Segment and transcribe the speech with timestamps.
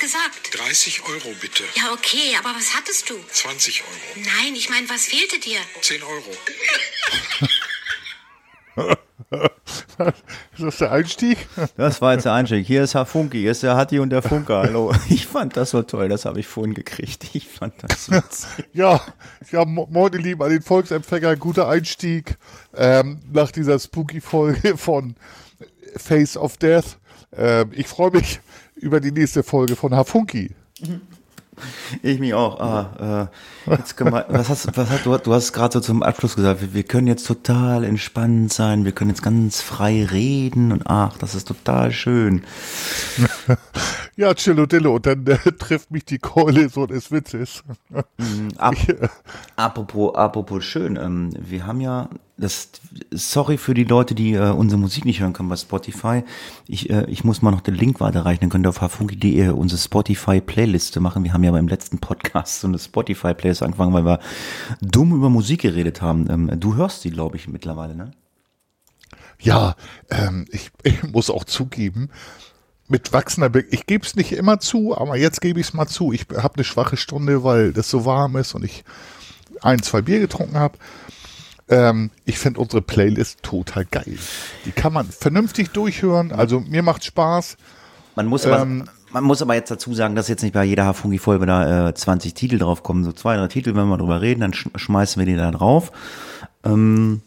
[0.00, 0.50] gesagt?
[0.58, 1.62] 30 Euro bitte.
[1.76, 3.14] Ja, okay, aber was hattest du?
[3.30, 3.90] 20 Euro.
[4.36, 5.58] Nein, ich meine, was fehlte dir?
[5.82, 6.30] 10 Euro.
[10.52, 11.38] Ist das der Einstieg?
[11.76, 12.66] Das war jetzt der Einstieg.
[12.66, 14.54] Hier ist Herr Funke, hier ist der Hatti und der Funke.
[14.54, 14.92] Hallo.
[15.08, 17.26] Ich fand das so toll, das habe ich vorhin gekriegt.
[17.34, 18.48] Ich fand das witzig.
[18.72, 19.00] Ja,
[19.52, 22.38] ja, mo- moin ihr Lieben an den Volksempfänger, guter Einstieg
[22.74, 25.14] ähm, nach dieser Spooky-Folge von
[25.96, 26.96] Face of Death.
[27.36, 28.40] Ähm, ich freue mich
[28.80, 30.54] über die nächste Folge von Hafunki.
[32.02, 32.58] Ich mich auch.
[32.58, 33.28] Ah,
[33.66, 36.36] äh, jetzt können wir, was hast, was hast, du, du hast gerade so zum Abschluss
[36.36, 40.84] gesagt, wir, wir können jetzt total entspannt sein, wir können jetzt ganz frei reden und
[40.86, 42.44] ach, das ist total schön.
[44.16, 47.64] Ja, Chillo Dillo, und dann äh, trifft mich die Keule so des Witzes.
[48.58, 48.76] Ap
[49.56, 52.10] apropos, apropos schön, ähm, wir haben ja
[52.40, 52.70] das,
[53.10, 56.24] sorry für die Leute, die äh, unsere Musik nicht hören können bei Spotify.
[56.66, 59.80] Ich, äh, ich muss mal noch den Link weiterreichen, dann könnt ihr auf hafunki.de unsere
[59.80, 61.22] Spotify-Playliste machen.
[61.22, 64.20] Wir haben ja beim letzten Podcast so eine Spotify-Playlist angefangen, weil wir
[64.80, 66.28] dumm über Musik geredet haben.
[66.30, 68.12] Ähm, du hörst die, glaube ich, mittlerweile, ne?
[69.38, 69.76] Ja,
[70.10, 72.10] ähm, ich, ich muss auch zugeben,
[72.88, 75.86] mit wachsender Be ich gebe es nicht immer zu, aber jetzt gebe ich es mal
[75.86, 76.12] zu.
[76.12, 78.82] Ich habe eine schwache Stunde, weil das so warm ist und ich
[79.62, 80.76] ein, zwei Bier getrunken habe.
[81.70, 84.18] Ähm, ich finde unsere Playlist total geil.
[84.66, 86.32] Die kann man vernünftig durchhören.
[86.32, 87.56] Also mir macht Spaß.
[88.16, 90.84] Man muss aber, Ähm, man muss aber jetzt dazu sagen, dass jetzt nicht bei jeder
[90.84, 93.04] Hafungi-Folge da äh, 20 Titel drauf kommen.
[93.04, 95.92] So zwei, drei Titel, wenn wir drüber reden, dann sch schmeißen wir die da drauf.
[96.64, 97.22] Ähm,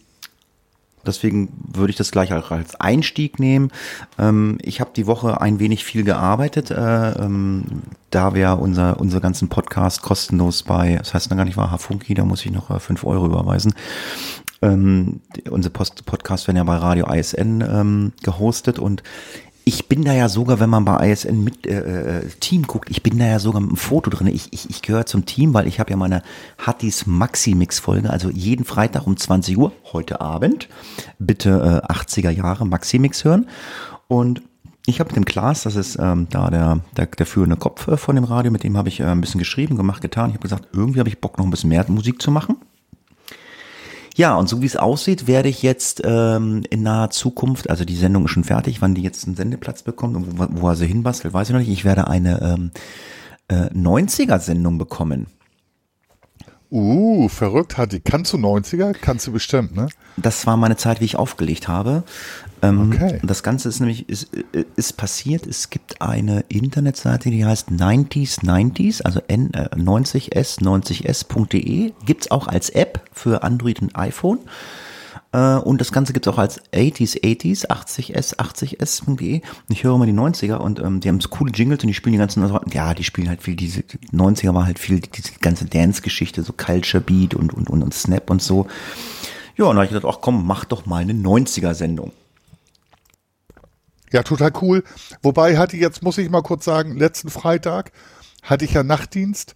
[1.06, 3.72] deswegen würde ich das gleich auch als Einstieg nehmen.
[4.18, 9.20] Ähm, ich habe die Woche ein wenig viel gearbeitet, äh, ähm, da wir unser, unser
[9.20, 12.70] ganzen Podcast kostenlos bei, das heißt dann gar nicht war Hafunki, da muss ich noch
[12.70, 13.74] äh, 5 Euro überweisen.
[14.62, 19.03] Ähm, unsere Post Podcasts werden ja bei Radio ISN ähm, gehostet und
[19.66, 23.01] ich bin da ja sogar, wenn man bei ISN mit äh, äh, Team guckt, ich
[23.01, 24.28] bin da ja sogar mit einem Foto drin.
[24.28, 26.22] Ich, ich, ich gehöre zum Team, weil ich habe ja meine
[26.57, 30.68] Hattis Maxi-Mix-Folge, also jeden Freitag um 20 Uhr, heute Abend,
[31.18, 33.47] bitte äh, 80er Jahre Maxi-Mix hören.
[34.07, 34.41] Und
[34.85, 37.95] ich habe mit dem Klaas, das ist ähm, da der, der, der führende Kopf äh,
[37.95, 40.30] von dem Radio, mit dem habe ich äh, ein bisschen geschrieben, gemacht, getan.
[40.30, 42.57] Ich habe gesagt, irgendwie habe ich Bock, noch ein bisschen mehr Musik zu machen.
[44.16, 47.96] Ja, und so wie es aussieht, werde ich jetzt ähm, in naher Zukunft, also die
[47.96, 50.85] Sendung ist schon fertig, wann die jetzt einen Sendeplatz bekommt und wo, wo er sie
[50.85, 51.69] hinbastelt, weiß ich noch nicht.
[51.69, 52.72] Ich werde eine ähm,
[53.47, 55.28] äh, 90er-Sendung bekommen.
[56.72, 58.00] Uh, verrückt, Hatti.
[58.00, 58.94] Kannst du 90er?
[58.94, 59.90] Kannst du bestimmt, ne?
[60.18, 62.03] Das war meine Zeit, wie ich aufgelegt habe.
[62.63, 63.19] Ähm, Okay.
[63.24, 69.03] Das Ganze ist nämlich, ist, äh, ist passiert, es gibt eine Internetseite, die heißt 90s90s,
[69.03, 71.91] also N, äh, 90s, 90s.de.
[72.06, 74.40] Gibt's auch als App für Android und iPhone.
[75.34, 79.41] Äh, Und das Ganze gibt's auch als 80s, 80s, 80s, 80s.de.
[79.69, 82.13] Ich höre immer die 90er und ähm, die haben so coole Jingles und die spielen
[82.13, 83.81] die ganzen, ja, die spielen halt viel, diese
[84.13, 88.30] 90er war halt viel, diese ganze Dance-Geschichte, so Culture Beat und, und, und, und Snap
[88.30, 88.68] und so.
[89.57, 92.12] Ja, und dann habe ich gedacht, ach komm, mach doch mal eine 90er-Sendung.
[94.13, 94.84] Ja, total cool.
[95.22, 97.91] Wobei hatte ich jetzt, muss ich mal kurz sagen, letzten Freitag
[98.44, 99.56] hatte ich ja Nachtdienst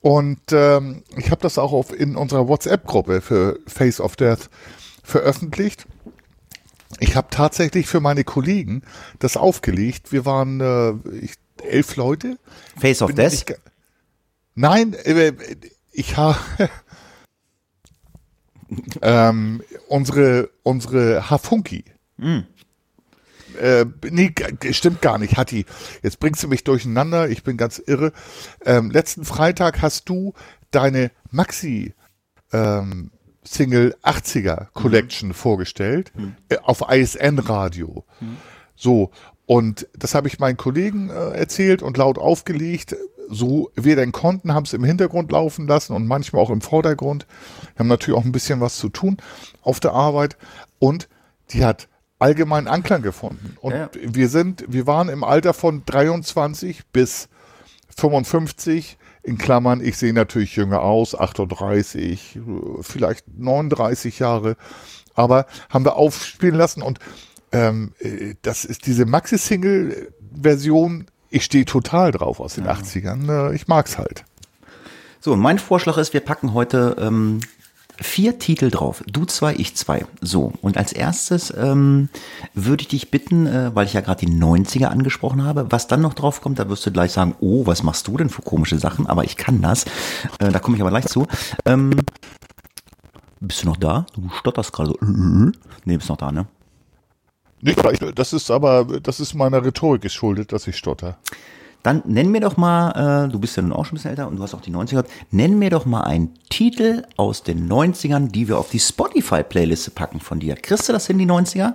[0.00, 4.50] und ähm, ich habe das auch auf, in unserer WhatsApp-Gruppe für Face of Death
[5.02, 5.86] veröffentlicht.
[7.00, 8.82] Ich habe tatsächlich für meine Kollegen
[9.18, 10.12] das aufgelegt.
[10.12, 12.38] Wir waren äh, ich, elf Leute.
[12.78, 13.30] Face of Death?
[13.32, 13.56] nicht ge-
[14.54, 15.32] Nein, äh,
[15.92, 16.38] ich habe
[19.02, 21.84] ähm, unsere unsere Hafunki.
[23.60, 24.32] Äh, nee,
[24.70, 25.64] stimmt gar nicht, Hatti.
[26.02, 28.12] Jetzt bringst du mich durcheinander, ich bin ganz irre.
[28.64, 30.34] Ähm, letzten Freitag hast du
[30.70, 31.94] deine Maxi
[32.52, 33.10] ähm,
[33.44, 36.12] Single 80er Collection vorgestellt
[36.48, 38.04] äh, auf ISN Radio.
[38.74, 39.10] So,
[39.46, 42.96] und das habe ich meinen Kollegen äh, erzählt und laut aufgelegt.
[43.28, 47.26] So wir denn konnten, haben es im Hintergrund laufen lassen und manchmal auch im Vordergrund.
[47.74, 49.18] Wir haben natürlich auch ein bisschen was zu tun
[49.62, 50.36] auf der Arbeit.
[50.78, 51.08] Und
[51.50, 51.88] die hat
[52.24, 53.58] allgemeinen Anklang gefunden.
[53.60, 53.90] Und Ja.
[54.02, 57.28] wir sind, wir waren im Alter von 23 bis
[57.98, 62.40] 55, in Klammern, ich sehe natürlich jünger aus, 38, äh,
[62.80, 64.56] vielleicht 39 Jahre,
[65.14, 66.98] aber haben wir aufspielen lassen und
[67.52, 73.68] ähm, äh, das ist diese Maxi-Single-Version, ich stehe total drauf aus den 80ern, äh, ich
[73.68, 74.24] mag's halt.
[75.20, 77.40] So, und mein Vorschlag ist, wir packen heute ähm,
[78.00, 79.02] vier Titel drauf.
[79.06, 80.06] Du zwei, ich zwei.
[80.20, 82.08] So, und als erstes ähm,
[82.54, 86.00] würde ich dich bitten, äh, weil ich ja gerade die 90er angesprochen habe, was dann
[86.00, 88.78] noch drauf kommt, da wirst du gleich sagen, oh, was machst du denn für komische
[88.78, 89.06] Sachen?
[89.06, 89.84] Aber ich kann das.
[90.38, 91.26] Äh, da komme ich aber gleich zu.
[91.64, 92.00] Ähm,
[93.40, 94.06] bist du noch da?
[94.14, 94.98] Du stotterst gerade so.
[95.86, 96.46] Nee, bist noch da, ne?
[97.60, 97.78] Nicht,
[98.14, 101.18] das ist aber, das ist meiner Rhetorik geschuldet, dass ich stotter.
[101.84, 104.26] Dann nenn mir doch mal, äh, du bist ja nun auch schon ein bisschen älter
[104.26, 105.10] und du hast auch die 90er, gehabt.
[105.30, 110.18] nenn mir doch mal einen Titel aus den 90ern, die wir auf die Spotify-Playliste packen
[110.18, 110.56] von dir.
[110.56, 111.74] Kriegst du das in die 90er?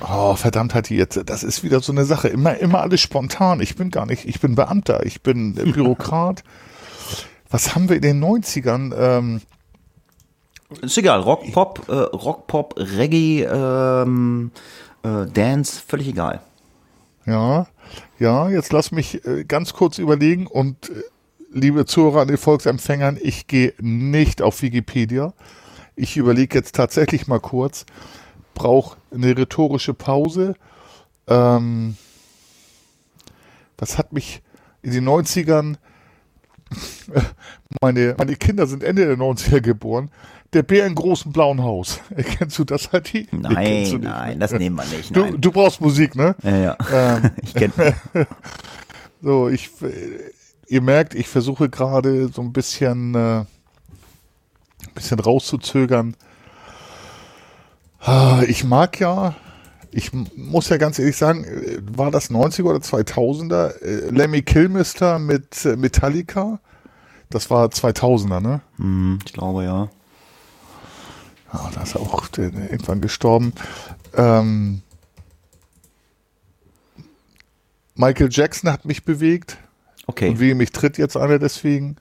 [0.00, 2.28] Oh, verdammt, hat die jetzt, das ist wieder so eine Sache.
[2.28, 3.60] Immer, immer alles spontan.
[3.60, 6.44] Ich bin gar nicht, ich bin Beamter, ich bin äh, Bürokrat.
[7.50, 8.94] Was haben wir in den 90ern?
[8.96, 9.40] Ähm,
[10.82, 14.52] Ist egal, Rock, Pop, äh, Rock, Pop, Reggae, ähm,
[15.02, 16.40] äh, Dance, völlig egal.
[17.26, 17.66] ja,
[18.22, 21.02] ja, jetzt lass mich äh, ganz kurz überlegen und äh,
[21.50, 25.34] liebe Zuhörer an den Volksempfängern, ich gehe nicht auf Wikipedia.
[25.96, 27.84] Ich überlege jetzt tatsächlich mal kurz,
[28.54, 30.54] brauche eine rhetorische Pause.
[31.26, 31.96] Ähm,
[33.76, 34.40] was hat mich
[34.82, 35.74] in den 90ern,
[37.80, 40.12] meine, meine Kinder sind Ende der 90er geboren,
[40.52, 42.00] der Bär im großen blauen Haus.
[42.38, 43.26] Kennst du das, Hatti?
[43.30, 43.98] Du Nein, nicht.
[44.02, 45.14] nein, das nehmen wir nicht.
[45.16, 45.40] Du, Nein.
[45.40, 46.34] du brauchst Musik, ne?
[46.42, 46.76] Ja, ja.
[46.92, 47.72] Ähm, ich kenn,
[49.22, 50.30] so, ich, äh,
[50.68, 53.46] ihr merkt, ich versuche gerade so ein bisschen, äh, ein
[54.94, 56.16] bisschen rauszuzögern.
[58.00, 59.34] Ah, Ich mag ja,
[59.90, 63.80] ich muss ja ganz ehrlich sagen, äh, war das 90er oder 2000er?
[63.80, 66.58] Äh, Lemmy Kilmister mit Metallica?
[67.30, 68.60] Das war 2000er, ne?
[68.76, 69.88] Hm, ich glaube, ja.
[71.52, 73.52] Ah, da ist er auch äh, irgendwann gestorben.
[74.14, 74.80] Ähm,
[77.94, 79.58] Michael Jackson hat mich bewegt.
[80.06, 81.96] Okay, Und wie mich tritt jetzt einer deswegen.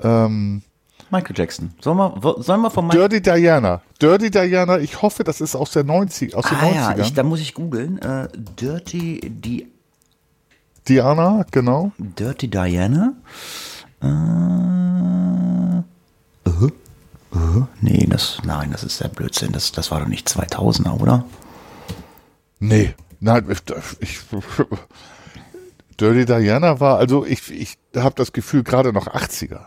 [0.00, 0.62] Ähm,
[1.10, 1.72] Michael Jackson.
[1.80, 3.82] Sollen wir, sollen wir von Michael Dirty Diana.
[4.00, 7.00] Dirty Diana, ich hoffe, das ist aus der 90, aus den Ah ja, 90ern.
[7.02, 7.98] ich, da muss ich googeln.
[8.02, 9.68] Äh, Dirty, Di
[10.88, 11.92] Diana, genau.
[11.98, 13.12] Dirty Diana.
[14.00, 14.06] Äh,
[16.48, 16.70] uh,
[17.80, 19.52] nee, das, nein, das ist der Blödsinn.
[19.52, 21.24] Das, das war doch nicht 2000er, oder?
[22.58, 23.60] Nee, nein, ich,
[24.00, 24.20] ich
[26.00, 29.66] Dirty Diana war, also ich, ich habe das Gefühl, gerade noch 80er.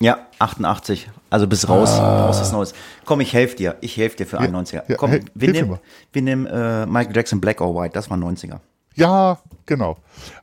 [0.00, 1.10] Ja, 88.
[1.30, 2.74] Also bis raus, raus ist Neues.
[3.04, 3.76] Komm, ich helfe dir.
[3.80, 4.80] Ich helfe dir für 91er.
[4.80, 4.84] Ah.
[4.88, 5.78] ja, Komm, hel- wir nehmen,
[6.12, 7.94] wir nehmen äh, Michael Jackson Black or White.
[7.94, 8.58] Das war 90er.
[8.94, 9.98] Ja, genau.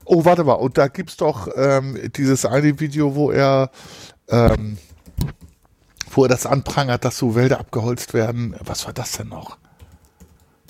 [0.06, 3.70] Oh, warte mal, und da gibt's doch ähm, dieses eine Video, wo er,
[4.30, 4.78] ähm,
[6.12, 8.56] wo er das anprangert, dass so Wälder abgeholzt werden.
[8.64, 9.58] Was war das denn noch?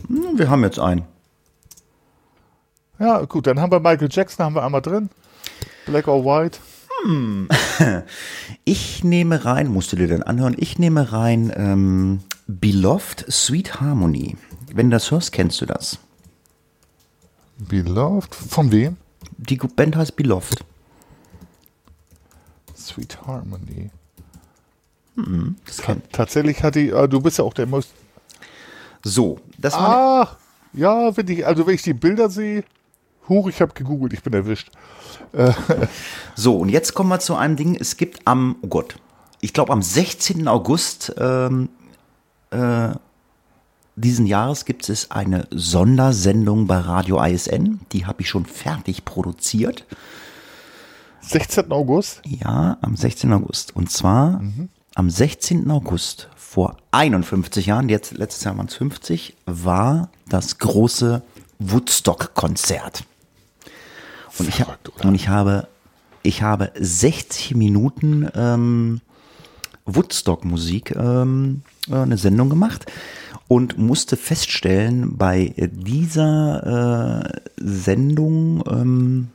[0.07, 1.03] Hm, Wir haben jetzt einen.
[2.99, 5.09] Ja, gut, dann haben wir Michael Jackson, haben wir einmal drin.
[5.85, 6.59] Black or White.
[8.65, 14.35] Ich nehme rein, musst du dir dann anhören, ich nehme rein ähm, Beloved Sweet Harmony.
[14.73, 15.97] Wenn du das hörst, kennst du das.
[17.57, 18.35] Beloved.
[18.35, 18.97] Von wem?
[19.37, 20.63] Die Band heißt Beloved.
[22.75, 23.91] Sweet Harmony.
[25.81, 26.11] Kennt.
[26.11, 27.91] Tatsächlich hat die, äh, du bist ja auch der most.
[29.03, 30.37] So, das war Ah,
[30.73, 32.63] ja, wenn ich, also wenn ich die Bilder sehe,
[33.27, 34.71] huch, ich habe gegoogelt, ich bin erwischt.
[36.35, 37.75] So, und jetzt kommen wir zu einem Ding.
[37.75, 38.95] Es gibt am, oh Gott,
[39.41, 40.47] ich glaube am 16.
[40.47, 41.69] August ähm,
[42.51, 42.89] äh,
[43.95, 47.81] diesen Jahres gibt es eine Sondersendung bei Radio ISN.
[47.91, 49.85] Die habe ich schon fertig produziert.
[51.21, 51.71] 16.
[51.71, 52.21] August.
[52.25, 53.33] Ja, am 16.
[53.33, 53.75] August.
[53.75, 54.41] Und zwar
[54.99, 55.71] am 16.
[55.71, 61.21] August vor 51 Jahren, jetzt letztes Jahr waren es 50, war das große
[61.57, 63.05] Woodstock-Konzert.
[64.37, 65.69] Und ich, Verrückt, und ich habe,
[66.21, 68.99] ich habe 60 Minuten ähm,
[69.85, 72.85] Woodstock-Musik ähm, äh, eine Sendung gemacht
[73.47, 79.29] und musste feststellen, bei dieser äh, Sendung ähm,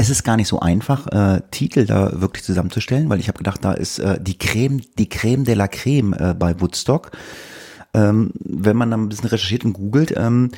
[0.00, 3.62] es ist gar nicht so einfach, äh, Titel da wirklich zusammenzustellen, weil ich habe gedacht,
[3.62, 7.10] da ist äh, die Creme, die Creme de la Creme äh, bei Woodstock.
[7.92, 10.52] Ähm, wenn man dann ein bisschen recherchiert und googelt, ähm,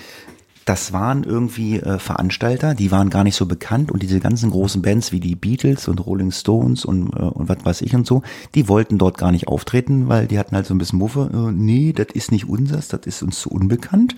[0.65, 4.81] das waren irgendwie äh, Veranstalter, die waren gar nicht so bekannt und diese ganzen großen
[4.81, 8.23] Bands wie die Beatles und Rolling Stones und, äh, und was weiß ich und so,
[8.55, 11.51] die wollten dort gar nicht auftreten, weil die hatten halt so ein bisschen Muffe, äh,
[11.51, 14.15] nee, das ist nicht unseres, das ist uns zu unbekannt.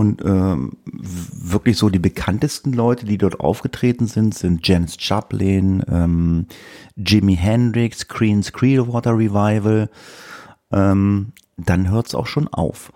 [0.00, 6.46] Und ähm, wirklich so die bekanntesten Leute, die dort aufgetreten sind, sind Janis Joplin, ähm,
[6.96, 9.90] Jimi Hendrix, Creedence Clearwater Revival.
[10.72, 12.94] Ähm, dann hört es auch schon auf.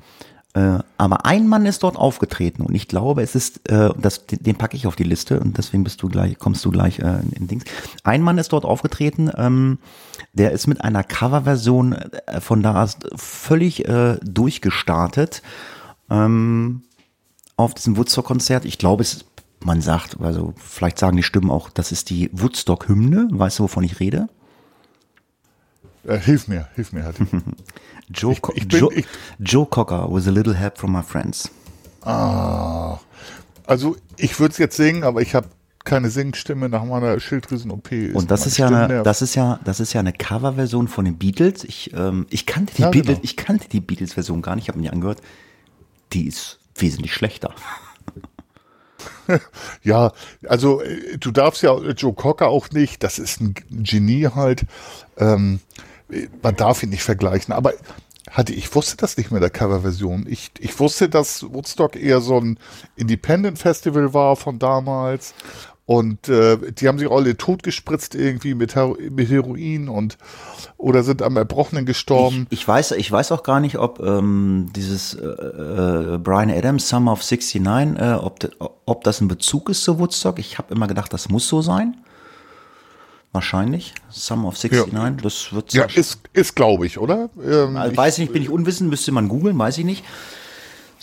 [0.55, 4.43] Äh, aber ein Mann ist dort aufgetreten und ich glaube, es ist, äh, das, den,
[4.43, 7.21] den packe ich auf die Liste und deswegen bist du gleich, kommst du gleich äh,
[7.21, 7.65] in, in Dings.
[8.03, 9.77] Ein Mann ist dort aufgetreten, ähm,
[10.33, 15.43] der ist mit einer Coverversion äh, von da völlig äh, durchgestartet
[16.11, 16.83] ähm,
[17.57, 18.65] auf diesem Woodstock-Konzert.
[18.65, 19.25] Ich glaube, es,
[19.65, 23.29] man sagt, also vielleicht sagen die Stimmen auch, das ist die Woodstock-Hymne.
[23.31, 24.29] Weißt du, wovon ich rede?
[26.07, 27.17] Äh, hilf mir, hilf mir halt.
[28.11, 29.07] Joe, Co ich bin- Joe, ich-
[29.39, 31.51] Joe Cocker with a little help from my friends.
[32.03, 32.99] ah,
[33.67, 35.49] Also ich würde es jetzt singen, aber ich habe
[35.85, 37.91] keine Singstimme nach meiner Schilddrüsen-OP.
[38.15, 41.17] Und das ist ja eine, das ist ja, das ist ja eine Coverversion von den
[41.19, 41.65] Beatles.
[41.65, 43.25] Ich, ähm, ich kannte die Ja, Beatles, genau.
[43.25, 45.21] ich kannte die Beatles-Version gar nicht, ich habe mir die angehört.
[46.13, 47.55] Die ist wesentlich schlechter.
[49.83, 50.13] Ja,
[50.47, 54.67] also äh, du darfst ja Joe Cocker auch nicht, das ist ein Genie halt.
[55.17, 55.61] Ähm,
[56.43, 57.73] man darf ihn nicht vergleichen, aber
[58.31, 60.27] hatte ich wusste das nicht mehr der Coverversion.
[60.29, 62.59] Ich, ich wusste, dass Woodstock eher so ein
[62.97, 65.35] Independent Festival war von damals
[65.87, 70.17] und äh, die haben sich alle totgespritzt irgendwie mit, Hero mit Heroin und
[70.79, 72.47] oder sind am Erbrochenen gestorben.
[72.51, 77.13] Ich weiß, ich weiß auch gar nicht, ob ähm, dieses äh, äh, Brian Adams Summer
[77.13, 78.39] of 69, äh, ob,
[78.87, 80.39] ob das ein Bezug ist zu Woodstock.
[80.39, 81.97] Ich habe immer gedacht, das muss so sein.
[83.33, 83.95] Wahrscheinlich.
[84.11, 87.31] Summer of 69, das wird ja, ist, ist glaube ich, oder?
[87.45, 90.05] Ähm, Also, ich- weiß ich nicht, bin ich unwissend, müsste man googeln, weiß ich nicht.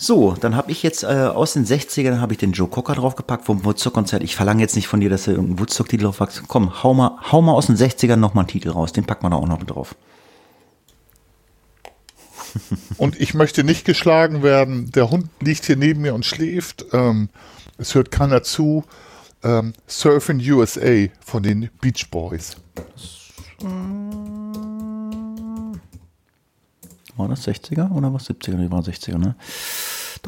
[0.02, 3.44] So, dann habe ich jetzt äh, aus den 60ern habe ich den Joe Cocker draufgepackt
[3.44, 4.24] vom Woodstock-Konzert.
[4.24, 6.42] Ich verlange jetzt nicht von dir, dass du irgendeinen Woodstock-Titel draufpackst.
[6.48, 8.92] Komm, hau mal, hau mal aus den 60ern nochmal einen Titel raus.
[8.92, 9.94] Den packen wir da auch noch mit drauf.
[12.98, 14.90] Und ich möchte nicht geschlagen werden.
[14.90, 16.84] Der Hund liegt hier neben mir und schläft.
[16.92, 17.28] Ähm,
[17.78, 18.82] es hört keiner zu.
[19.44, 22.56] Ähm, Surfing USA von den Beach Boys.
[27.16, 28.54] War das 60er oder was 70er?
[28.56, 29.34] Nee, war 60er, ne?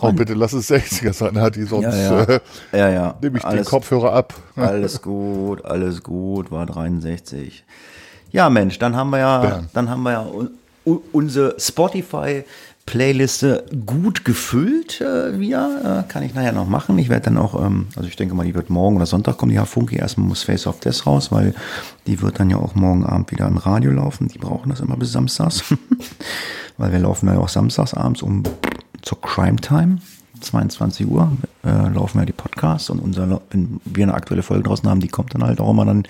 [0.01, 2.23] Oh, bitte lass es 60er sein, hat die sonst Ja, ja.
[2.25, 2.41] Äh,
[2.73, 3.15] Ja, ja.
[3.23, 4.35] nehme ich den Alles- Kopfhörer ab.
[4.57, 7.65] Alles gut, alles gut, war 63.
[8.33, 9.63] Ja, Mensch, dann haben wir ja, Ja.
[9.73, 10.49] dann haben wir ja u-
[10.85, 11.03] u-
[12.85, 16.05] Spotify-Playliste gut gefüllt äh, wieder.
[16.07, 16.99] Äh, kann ich nachher noch machen.
[16.99, 19.53] Ich werde dann auch, ähm, also ich denke mal, die wird morgen oder Sonntag kommen,
[19.53, 19.97] die Funky.
[19.97, 21.55] Erstmal muss Face of Death raus, weil
[22.07, 24.29] die wird dann ja auch morgen Abend wieder im Radio laufen.
[24.29, 25.65] Die brauchen das immer bis samstags.
[26.79, 28.43] weil wir laufen ja auch samstags abends um
[29.03, 29.99] zur Crime Time.
[30.41, 31.33] 22 Uhr
[31.65, 35.09] äh, laufen ja die Podcasts und unser, wenn wir eine aktuelle Folge draußen haben, die
[35.09, 36.03] kommt dann halt auch immer dann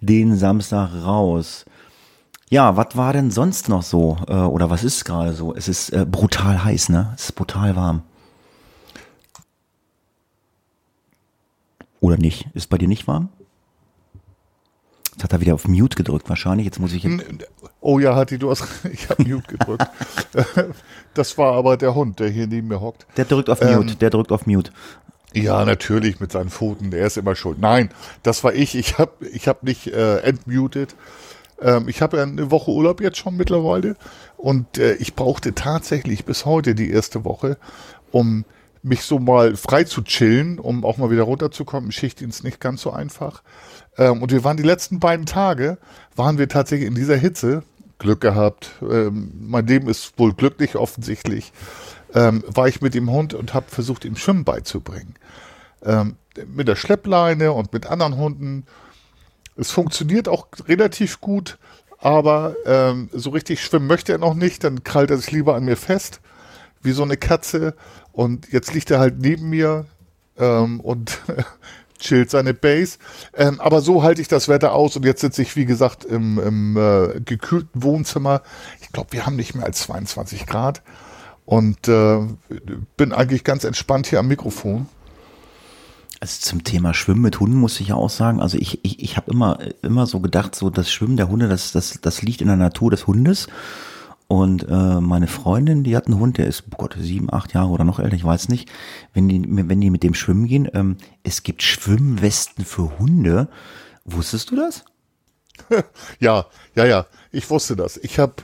[0.00, 1.64] den Samstag raus.
[2.48, 4.18] Ja, was war denn sonst noch so?
[4.28, 5.54] Äh, oder was ist gerade so?
[5.54, 7.12] Es ist äh, brutal heiß, ne?
[7.16, 8.02] Es ist brutal warm.
[12.00, 12.46] Oder nicht?
[12.54, 13.30] Ist bei dir nicht warm?
[15.12, 16.66] Jetzt hat er wieder auf Mute gedrückt wahrscheinlich.
[16.66, 17.24] Jetzt muss ich jetzt,
[17.80, 19.86] Oh ja, Hatti, du hast, ich habe Mute gedrückt.
[21.14, 23.06] das war aber der Hund, der hier neben mir hockt.
[23.16, 24.70] Der drückt auf Ähm, Mute, der drückt auf Mute.
[25.32, 27.58] Ja, natürlich mit seinen Pfoten, der ist immer schuld.
[27.58, 27.90] Nein,
[28.22, 28.74] das war ich.
[28.74, 30.94] Ich habe ich hab nicht äh, entmutet.
[31.60, 33.96] Ähm, ich habe ja eine Woche Urlaub jetzt schon mittlerweile
[34.36, 37.56] und äh, ich brauchte tatsächlich bis heute die erste Woche,
[38.10, 38.44] um
[38.82, 41.90] mich so mal frei zu chillen, um auch mal wieder runterzukommen.
[41.90, 43.42] Schichtdienst nicht ganz so einfach.
[43.98, 45.78] Ähm, und wir waren die letzten beiden Tage,
[46.14, 47.62] waren wir tatsächlich in dieser Hitze.
[47.98, 48.72] Glück gehabt.
[48.82, 51.52] Ähm, mein Leben ist wohl glücklich offensichtlich.
[52.14, 55.14] Ähm, war ich mit dem Hund und habe versucht, ihm Schwimmen beizubringen.
[55.82, 58.66] Ähm, mit der Schleppleine und mit anderen Hunden.
[59.56, 61.58] Es funktioniert auch relativ gut,
[61.98, 64.64] aber ähm, so richtig schwimmen möchte er noch nicht.
[64.64, 66.20] Dann krallt er sich lieber an mir fest,
[66.82, 67.74] wie so eine Katze.
[68.12, 69.86] Und jetzt liegt er halt neben mir
[70.38, 71.18] ähm, und
[71.98, 72.98] chillt seine Base.
[73.34, 76.38] Ähm, aber so halte ich das Wetter aus und jetzt sitze ich, wie gesagt, im,
[76.38, 78.42] im äh, gekühlten Wohnzimmer.
[78.82, 80.82] Ich glaube, wir haben nicht mehr als 22 Grad
[81.46, 82.18] und äh,
[82.96, 84.86] bin eigentlich ganz entspannt hier am Mikrofon.
[86.20, 89.16] Also zum Thema Schwimmen mit Hunden muss ich ja auch sagen, also ich, ich, ich
[89.16, 92.46] habe immer, immer so gedacht, so das Schwimmen der Hunde, das, das, das liegt in
[92.46, 93.48] der Natur des Hundes.
[94.28, 97.68] Und äh, meine Freundin, die hat einen Hund, der ist, oh Gott, sieben, acht Jahre
[97.68, 98.68] oder noch älter, ich weiß nicht.
[99.12, 103.48] Wenn die, wenn die mit dem schwimmen gehen, ähm, es gibt Schwimmwesten für Hunde.
[104.04, 104.84] Wusstest du das?
[106.20, 107.96] Ja, ja, ja, ich wusste das.
[107.98, 108.34] Ich habe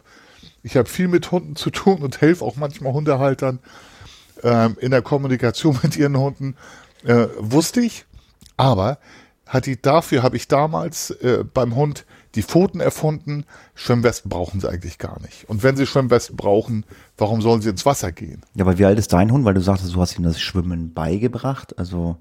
[0.62, 3.58] ich hab viel mit Hunden zu tun und helfe auch manchmal Hundehaltern
[4.42, 6.56] ähm, in der Kommunikation mit ihren Hunden.
[7.04, 8.04] Äh, wusste ich,
[8.56, 8.98] aber
[9.46, 13.44] hat die, dafür habe ich damals äh, beim Hund die Pfoten erfunden.
[13.74, 15.48] Schwimmwesten brauchen sie eigentlich gar nicht.
[15.48, 16.86] Und wenn sie Schwimmwesten brauchen,
[17.18, 18.42] warum sollen sie ins Wasser gehen?
[18.54, 19.44] Ja, aber wie alt ist dein Hund?
[19.44, 21.78] Weil du sagtest, du hast ihm das Schwimmen beigebracht.
[21.78, 22.16] Also,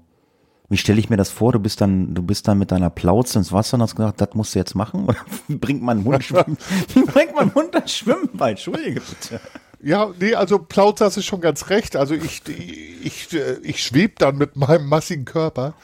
[0.68, 1.52] wie stelle ich mir das vor?
[1.52, 4.34] Du bist dann, du bist dann mit deiner Plauze ins Wasser und hast gesagt, das
[4.34, 5.04] musst du jetzt machen?
[5.08, 6.58] Oder wie bringt man Hund schwimmen?
[6.92, 8.50] Wie bringt man Hund das Schwimmen bei?
[8.50, 9.40] Entschuldige bitte.
[9.82, 11.96] Ja, nee, also Plautz du schon ganz recht.
[11.96, 12.42] Also ich,
[13.02, 13.28] ich,
[13.62, 15.74] ich schwebe dann mit meinem massigen Körper.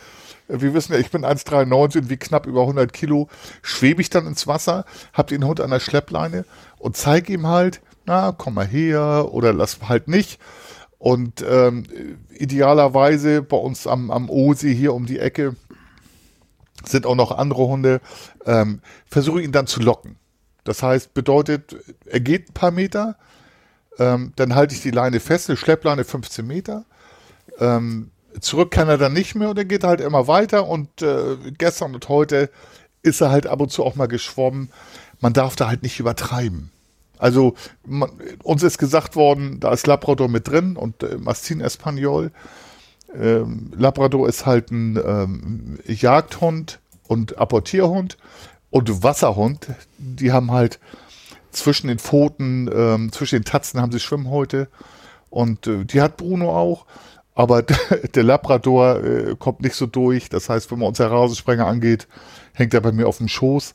[0.47, 3.29] Wir wissen ja, ich bin 1,93 wie knapp über 100 Kilo.
[3.61, 6.45] Schwebe ich dann ins Wasser, hab den Hund an der Schleppleine
[6.79, 10.41] und zeige ihm halt, na, komm mal her oder lass halt nicht.
[10.99, 11.85] Und ähm,
[12.31, 15.57] idealerweise bei uns am, am Osee hier um die Ecke
[16.85, 18.01] sind auch noch andere Hunde.
[18.47, 20.17] Ähm, versuche ihn dann zu locken.
[20.63, 21.77] Das heißt, bedeutet,
[22.07, 23.17] er geht ein paar Meter,
[23.99, 26.85] ähm, dann halte ich die Leine fest, eine Schleppleine 15 Meter,
[27.59, 31.37] ähm, zurück kann er dann nicht mehr und er geht halt immer weiter und äh,
[31.57, 32.51] gestern und heute
[33.03, 34.71] ist er halt ab und zu auch mal geschwommen.
[35.21, 36.71] Man darf da halt nicht übertreiben.
[37.19, 38.11] Also man,
[38.43, 42.31] uns ist gesagt worden, da ist Labrador mit drin und äh, Mastin Espanol.
[43.15, 48.19] Ähm, Labrador ist halt ein ähm, Jagdhund und Apportierhund
[48.71, 49.69] und Wasserhund.
[49.99, 50.79] Die haben halt
[51.51, 54.69] zwischen den Pfoten, ähm, zwischen den Tatzen haben sie Schwimmhäute
[55.31, 56.87] und äh, die hat Bruno auch.
[57.35, 57.63] Aber
[58.15, 60.29] der Labrador äh, kommt nicht so durch.
[60.29, 62.09] Das heißt, wenn man uns Rasensprenger angeht,
[62.53, 63.75] hängt er bei mir auf dem Schoß.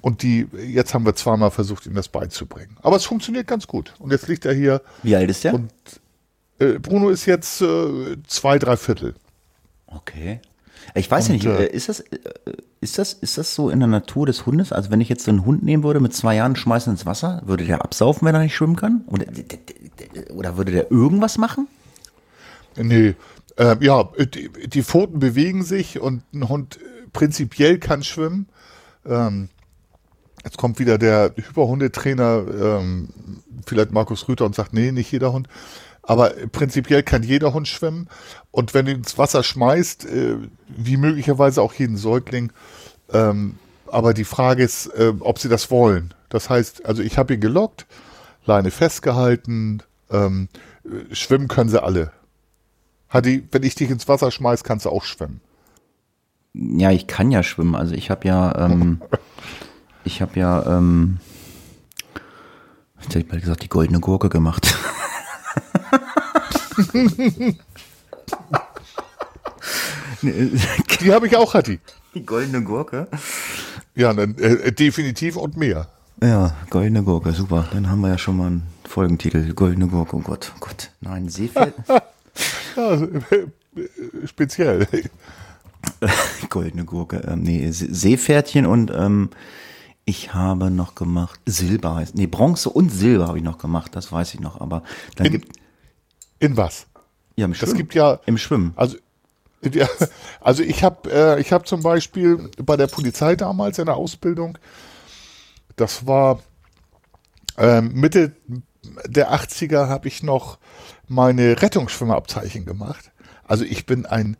[0.00, 2.76] Und die, jetzt haben wir zweimal versucht, ihm das beizubringen.
[2.82, 3.94] Aber es funktioniert ganz gut.
[3.98, 4.82] Und jetzt liegt er hier.
[5.02, 5.54] Wie alt ist der?
[5.54, 5.72] Und
[6.58, 9.14] äh, Bruno ist jetzt äh, zwei, drei Viertel.
[9.86, 10.40] Okay.
[10.94, 12.04] Ich weiß ja Und, nicht, äh, äh, ist das,
[12.80, 14.72] ist das, ist das so in der Natur des Hundes?
[14.72, 17.42] Also wenn ich jetzt so einen Hund nehmen würde mit zwei Jahren, schmeißen ins Wasser,
[17.44, 19.02] würde der absaufen, wenn er nicht schwimmen kann?
[19.06, 19.26] Oder,
[20.34, 21.66] oder würde der irgendwas machen?
[22.76, 23.14] Nee,
[23.56, 28.46] äh, ja, die, die Pfoten bewegen sich und ein Hund äh, prinzipiell kann schwimmen.
[29.04, 29.48] Ähm,
[30.44, 33.08] jetzt kommt wieder der Hyperhundetrainer, ähm,
[33.66, 35.48] vielleicht Markus Rüther und sagt, nee, nicht jeder Hund.
[36.08, 38.08] Aber prinzipiell kann jeder Hund schwimmen.
[38.50, 42.50] Und wenn du ins Wasser schmeißt, äh, wie möglicherweise auch jeden Säugling,
[43.12, 46.14] ähm, aber die Frage ist, äh, ob sie das wollen.
[46.30, 47.86] Das heißt, also ich habe ihn gelockt,
[48.46, 50.48] Leine festgehalten, ähm,
[50.82, 52.10] äh, schwimmen können sie alle.
[53.10, 55.42] Hadi, wenn ich dich ins Wasser schmeiß, kannst du auch schwimmen.
[56.54, 57.74] Ja, ich kann ja schwimmen.
[57.74, 59.02] Also ich habe ja, ähm,
[60.04, 61.18] ich habe ja, ähm,
[62.96, 64.74] jetzt hätte ich mal gesagt, die goldene Gurke gemacht.
[71.00, 71.80] Die habe ich auch, Hadi.
[72.14, 73.08] Die goldene Gurke?
[73.94, 75.88] Ja, dann, äh, definitiv und mehr.
[76.22, 77.68] Ja, goldene Gurke, super.
[77.72, 79.52] Dann haben wir ja schon mal einen Folgentitel.
[79.54, 80.90] Goldene Gurke, oh Gott, oh Gott.
[81.00, 81.74] Nein, Seepferd.
[82.76, 83.46] Ja, äh,
[84.26, 84.86] speziell.
[86.50, 87.16] goldene Gurke.
[87.26, 89.30] Ähm, nee, Se- Seepferdchen und ähm,
[90.08, 94.10] ich habe noch gemacht, Silber heißt, nee, Bronze und Silber habe ich noch gemacht, das
[94.10, 94.82] weiß ich noch, aber
[95.16, 95.56] dann In- gibt,
[96.38, 96.86] In was?
[97.36, 97.76] ja, im Das Schwimmen.
[97.76, 98.72] gibt ja, Im Schwimmen.
[98.74, 98.96] also,
[99.70, 99.86] ja,
[100.40, 104.56] also ich habe äh, ich hab zum Beispiel bei der Polizei damals in der Ausbildung,
[105.76, 106.40] das war
[107.58, 108.32] ähm, Mitte
[109.06, 110.58] der 80er, habe ich noch
[111.06, 113.10] meine Rettungsschwimmerabzeichen gemacht.
[113.44, 114.36] Also ich bin ein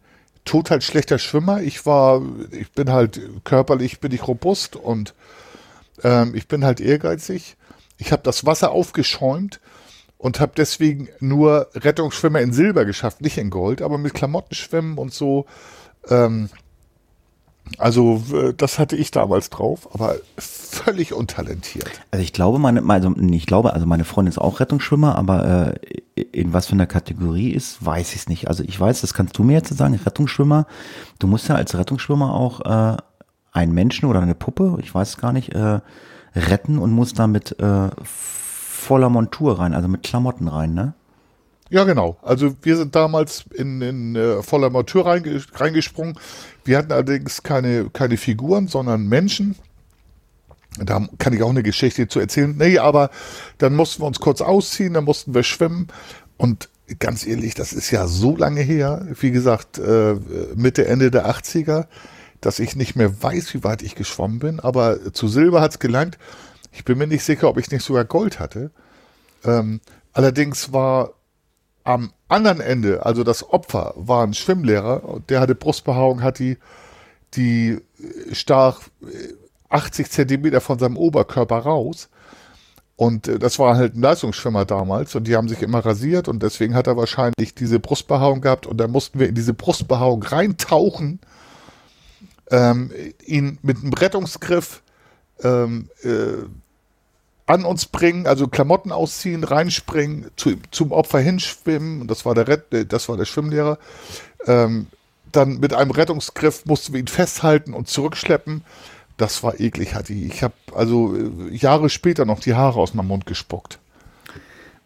[0.46, 1.60] total schlechter Schwimmer.
[1.60, 5.14] Ich war, ich bin halt körperlich, bin ich robust und
[6.02, 7.56] ähm, ich bin halt ehrgeizig.
[7.98, 9.60] Ich habe das Wasser aufgeschäumt
[10.18, 14.98] und habe deswegen nur Rettungsschwimmer in Silber geschafft, nicht in Gold, aber mit Klamotten schwimmen
[14.98, 15.46] und so.
[16.08, 16.48] Ähm,
[17.76, 18.22] also
[18.56, 21.90] das hatte ich damals drauf, aber völlig untalentiert.
[22.10, 25.74] Also ich glaube, meine, also ich glaube, also meine Freundin ist auch Rettungsschwimmer, aber
[26.16, 28.48] äh, in was für einer Kategorie ist, weiß ich es nicht.
[28.48, 30.66] Also ich weiß, das kannst du mir jetzt sagen, Rettungsschwimmer.
[31.18, 32.96] Du musst ja als Rettungsschwimmer auch äh,
[33.52, 35.80] einen Menschen oder eine Puppe, ich weiß es gar nicht, äh,
[36.34, 40.94] retten und musst da mit äh, voller Montur rein, also mit Klamotten rein, ne?
[41.70, 42.16] Ja, genau.
[42.22, 46.18] Also wir sind damals in, in äh, voller Montur reinge reingesprungen.
[46.64, 49.54] Wir hatten allerdings keine, keine Figuren, sondern Menschen.
[50.78, 52.56] Da kann ich auch eine Geschichte zu erzählen.
[52.56, 53.10] Nee, aber
[53.58, 55.88] dann mussten wir uns kurz ausziehen, dann mussten wir schwimmen.
[56.38, 60.14] Und ganz ehrlich, das ist ja so lange her, wie gesagt, äh,
[60.54, 61.86] Mitte, Ende der 80er,
[62.40, 64.60] dass ich nicht mehr weiß, wie weit ich geschwommen bin.
[64.60, 66.18] Aber zu Silber hat's gelangt.
[66.72, 68.70] Ich bin mir nicht sicher, ob ich nicht sogar Gold hatte.
[69.44, 69.80] Ähm,
[70.12, 71.14] allerdings war
[71.84, 76.58] am anderen Ende, also das Opfer, war ein Schwimmlehrer der hatte Brustbehaarung, hat die,
[77.34, 79.34] die äh, stach äh,
[79.70, 82.08] 80 Zentimeter von seinem Oberkörper raus.
[82.96, 86.42] Und äh, das war halt ein Leistungsschwimmer damals und die haben sich immer rasiert und
[86.42, 91.20] deswegen hat er wahrscheinlich diese Brustbehaarung gehabt und dann mussten wir in diese Brustbehaarung reintauchen,
[92.50, 92.90] ähm,
[93.24, 94.82] ihn mit einem Rettungsgriff
[95.42, 96.44] ähm, äh,
[97.46, 102.72] an uns bringen, also Klamotten ausziehen, reinspringen, zu, zum Opfer hinschwimmen, das war der Rett,
[102.72, 103.78] äh, das war der Schwimmlehrer.
[104.46, 104.86] Ähm,
[105.32, 108.62] dann mit einem Rettungsgriff mussten wir ihn festhalten und zurückschleppen.
[109.16, 110.26] Das war eklig, hatte ich.
[110.26, 113.78] Ich habe also äh, Jahre später noch die Haare aus meinem Mund gespuckt.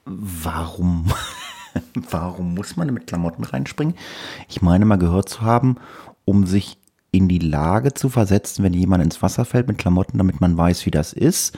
[0.04, 1.12] Warum?
[2.10, 3.94] Warum muss man mit Klamotten reinspringen?
[4.48, 5.76] Ich meine mal gehört zu haben,
[6.24, 6.76] um sich
[7.12, 10.86] in die Lage zu versetzen, wenn jemand ins Wasser fällt mit Klamotten, damit man weiß,
[10.86, 11.56] wie das ist.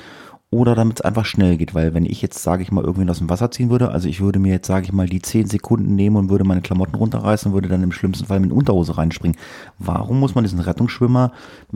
[0.51, 3.19] Oder damit es einfach schnell geht, weil wenn ich jetzt, sage ich mal, irgendwen aus
[3.19, 5.97] dem Wasser ziehen würde, also ich würde mir jetzt, sage ich mal, die 10 Sekunden
[5.97, 9.37] nehmen und würde meine Klamotten runterreißen und würde dann im schlimmsten Fall mit Unterhose reinspringen.
[9.79, 11.33] Warum muss man diesen Rettungsschwimmer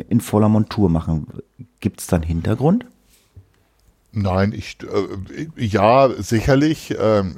[0.08, 1.26] in voller Montur machen?
[1.80, 2.84] Gibt es da einen Hintergrund?
[4.12, 7.36] Nein, ich, äh, ja, sicherlich, ähm,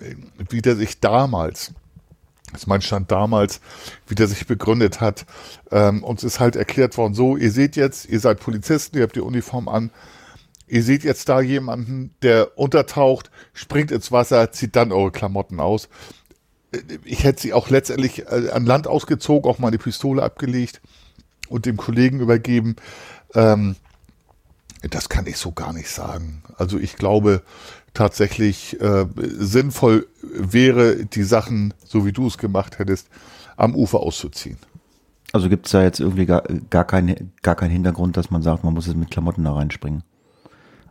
[0.51, 1.73] wie der sich damals
[2.53, 3.61] Das ist mein Stand damals,
[4.07, 5.27] wie der sich begründet hat.
[5.71, 9.17] Ähm, uns ist halt erklärt worden, so, ihr seht jetzt, ihr seid Polizisten, ihr habt
[9.17, 9.91] die Uniform an,
[10.67, 15.89] ihr seht jetzt da jemanden, der untertaucht, springt ins Wasser, zieht dann eure Klamotten aus.
[17.05, 20.81] Ich hätte sie auch letztendlich äh, an Land ausgezogen, auch meine Pistole abgelegt
[21.49, 22.77] und dem Kollegen übergeben.
[23.35, 23.77] Ähm,
[24.89, 26.43] das kann ich so gar nicht sagen.
[26.57, 27.43] Also ich glaube
[27.95, 33.09] tatsächlich äh, sinnvoll wäre, die Sachen, so wie du es gemacht hättest,
[33.57, 34.59] am Ufer auszuziehen.
[35.33, 38.65] Also gibt es da jetzt irgendwie gar, gar, keinen, gar keinen Hintergrund, dass man sagt,
[38.65, 40.03] man muss jetzt mit Klamotten da reinspringen?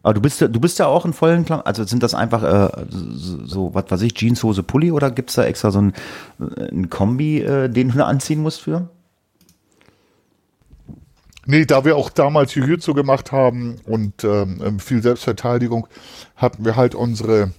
[0.01, 2.85] Aber du bist, du bist ja auch in vollen Klamotten, also sind das einfach äh,
[2.89, 5.93] so, was weiß ich, Jeans, Hose, Pulli oder gibt es da extra so ein,
[6.39, 8.89] ein Kombi, äh, den du da anziehen musst für?
[11.51, 15.88] Nee, da wir auch damals Jiu-Jitsu gemacht haben und ähm, viel Selbstverteidigung,
[16.35, 17.53] hatten wir halt unsere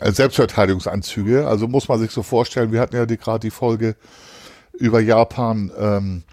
[0.00, 1.46] äh, Selbstverteidigungsanzüge.
[1.46, 3.94] Also muss man sich so vorstellen, wir hatten ja gerade die Folge
[4.72, 5.70] über Japan.
[5.78, 6.24] Ähm,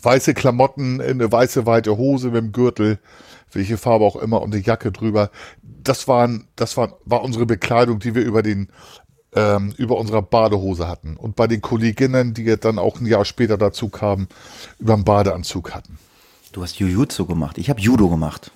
[0.00, 3.00] weiße Klamotten, eine weiße weite Hose mit dem Gürtel,
[3.50, 5.32] welche Farbe auch immer und eine Jacke drüber.
[5.60, 8.68] Das waren, das war, war unsere Bekleidung, die wir über den
[9.34, 11.16] ähm, über unserer Badehose hatten.
[11.16, 14.28] Und bei den Kolleginnen, die dann auch ein Jahr später dazu kamen,
[14.78, 15.98] über einen Badeanzug hatten.
[16.52, 17.58] Du hast Jujutsu gemacht.
[17.58, 18.50] Ich habe Judo gemacht.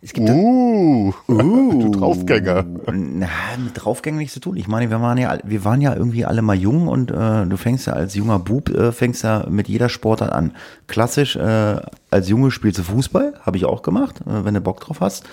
[0.00, 1.32] Es gibt uh, uh,
[1.80, 2.64] du Draufgänger.
[2.92, 3.26] Na,
[3.58, 4.56] mit Draufgänger nichts zu tun.
[4.56, 7.56] Ich meine, wir waren ja, wir waren ja irgendwie alle mal jung und äh, du
[7.56, 10.52] fängst ja als junger Bub, äh, fängst ja mit jeder Sportart an.
[10.86, 11.80] Klassisch, äh,
[12.10, 15.24] als Junge spielst du Fußball, habe ich auch gemacht, äh, wenn du Bock drauf hast.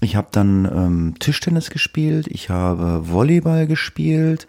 [0.00, 4.46] Ich habe dann ähm, Tischtennis gespielt, ich habe Volleyball gespielt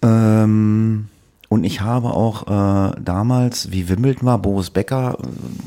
[0.00, 1.08] ähm,
[1.48, 5.18] und ich habe auch äh, damals, wie Wimbledon war, Boris Becker,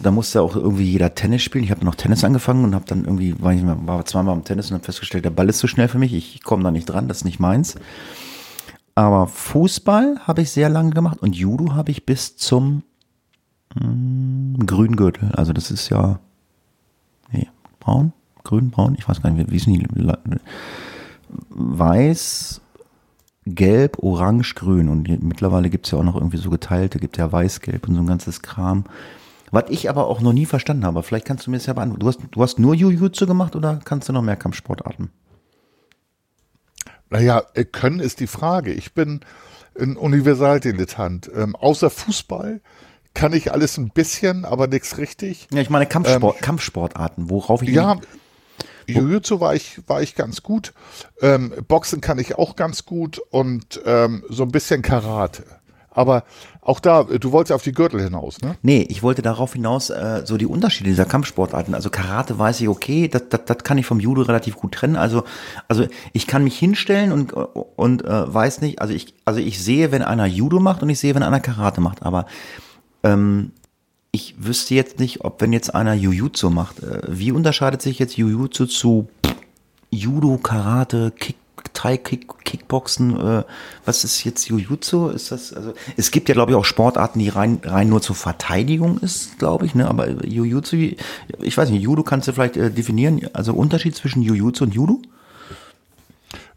[0.02, 1.64] da musste auch irgendwie jeder Tennis spielen.
[1.64, 4.70] Ich habe noch Tennis angefangen und habe dann irgendwie, war, ich, war zweimal am Tennis
[4.70, 7.08] und habe festgestellt, der Ball ist zu schnell für mich, ich komme da nicht dran,
[7.08, 7.76] das ist nicht meins.
[8.96, 12.84] Aber Fußball habe ich sehr lange gemacht und Judo habe ich bis zum
[13.78, 15.32] hm, grünen Gürtel.
[15.34, 16.20] Also das ist ja
[17.88, 18.12] braun,
[18.44, 19.88] grün, braun, ich weiß gar nicht, wie ist die?
[21.50, 22.62] Weiß,
[23.46, 24.90] gelb, orange, grün.
[24.90, 27.96] Und mittlerweile gibt es ja auch noch irgendwie so geteilte, gibt ja weiß, gelb und
[27.96, 28.84] so ein ganzes Kram.
[29.52, 32.02] Was ich aber auch noch nie verstanden habe, vielleicht kannst du mir das ja beantworten.
[32.02, 35.10] Du hast, du hast nur Jiu-Jitsu gemacht oder kannst du noch mehr Kampfsportarten?
[37.10, 38.74] Naja, äh, können ist die Frage.
[38.74, 39.22] Ich bin
[39.80, 41.32] ein Universaldilettant.
[41.34, 42.60] Ähm, außer Fußball
[43.18, 45.48] kann ich alles ein bisschen, aber nichts richtig.
[45.52, 47.70] Ja, ich meine Kampfsport, ähm, Kampfsportarten, worauf ich.
[47.70, 47.98] Ja,
[48.88, 50.72] Jiu-Jitsu war ich, war ich ganz gut.
[51.20, 55.44] Ähm, Boxen kann ich auch ganz gut und ähm, so ein bisschen Karate.
[55.90, 56.26] Aber
[56.62, 58.56] auch da, du wolltest auf die Gürtel hinaus, ne?
[58.62, 61.74] Nee, ich wollte darauf hinaus, äh, so die Unterschiede dieser Kampfsportarten.
[61.74, 64.96] Also Karate weiß ich, okay, das, das, das kann ich vom Judo relativ gut trennen.
[64.96, 65.24] Also,
[65.68, 69.92] also ich kann mich hinstellen und, und äh, weiß nicht, also ich, also ich sehe,
[69.92, 72.04] wenn einer Judo macht und ich sehe, wenn einer Karate macht.
[72.04, 72.28] Aber
[73.04, 73.52] ähm,
[74.12, 78.18] ich wüsste jetzt nicht, ob wenn jetzt einer Jujutsu macht, äh, wie unterscheidet sich jetzt
[78.18, 79.10] Jujutsu zu
[79.92, 81.36] Judo, Karate, Kick,
[81.74, 83.20] Thai, Kick, Kickboxen?
[83.20, 83.44] Äh,
[83.86, 85.10] was ist jetzt Jujutsu?
[85.10, 85.74] Ist das also?
[85.98, 89.66] Es gibt ja glaube ich auch Sportarten, die rein rein nur zur Verteidigung ist, glaube
[89.66, 89.76] ich.
[89.76, 93.30] Ne, aber Jujutsu, ich weiß nicht, Judo kannst du vielleicht äh, definieren.
[93.34, 95.02] Also Unterschied zwischen Jujutsu und Judo?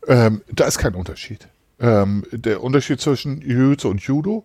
[0.07, 1.49] Ähm, da ist kein Unterschied.
[1.79, 4.45] Ähm, der Unterschied zwischen Jujutsu und Judo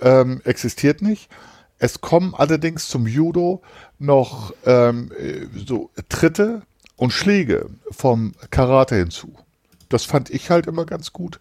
[0.00, 1.30] ähm, existiert nicht.
[1.78, 3.62] Es kommen allerdings zum Judo
[3.98, 5.12] noch ähm,
[5.54, 6.62] so Tritte
[6.96, 9.34] und Schläge vom Karate hinzu.
[9.88, 11.40] Das fand ich halt immer ganz gut.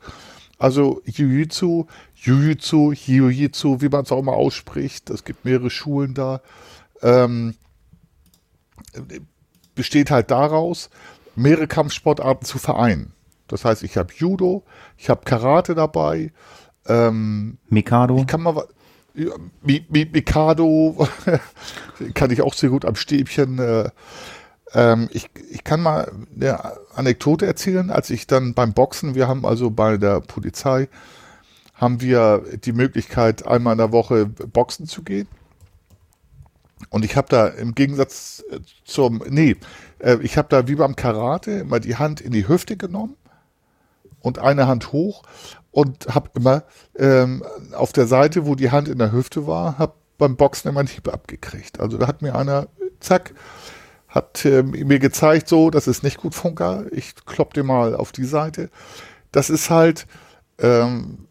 [0.60, 6.42] Also Jiu-Jitsu, Jiu-Jitsu, Jiu-Jitsu, wie man es auch immer ausspricht, es gibt mehrere Schulen da,
[7.02, 7.56] ähm,
[9.76, 10.90] besteht halt daraus,
[11.36, 13.14] mehrere Kampfsportarten zu vereinen.
[13.48, 14.64] Das heißt, ich habe Judo,
[14.98, 16.32] ich habe Karate dabei,
[16.88, 18.18] ähm, Mikado.
[18.18, 18.64] Ich kann mal
[19.18, 19.32] ja,
[19.64, 21.08] Mikado
[22.14, 23.58] kann ich auch sehr gut am Stäbchen.
[23.58, 23.90] Äh,
[24.74, 29.46] ähm, ich, ich kann mal eine Anekdote erzählen, als ich dann beim Boxen, wir haben
[29.46, 30.88] also bei der Polizei,
[31.74, 35.28] haben wir die Möglichkeit, einmal in der Woche boxen zu gehen.
[36.90, 39.56] Und ich habe da im Gegensatz äh, zum, nee,
[39.98, 43.16] äh, ich habe da wie beim Karate immer die Hand in die Hüfte genommen
[44.22, 45.24] und eine Hand hoch
[45.72, 46.64] und habe immer
[46.98, 50.80] ähm, auf der Seite, wo die Hand in der Hüfte war, habe beim Boxen immer
[50.80, 51.80] einen Hieb abgekriegt.
[51.80, 52.68] Also da hat mir einer,
[53.00, 53.34] zack,
[54.08, 58.12] hat äh, mir gezeigt, so, das ist nicht gut, Funker, ich klopp dir mal auf
[58.12, 58.70] die Seite.
[59.32, 60.08] Das ist halt
[60.60, 61.28] ähm,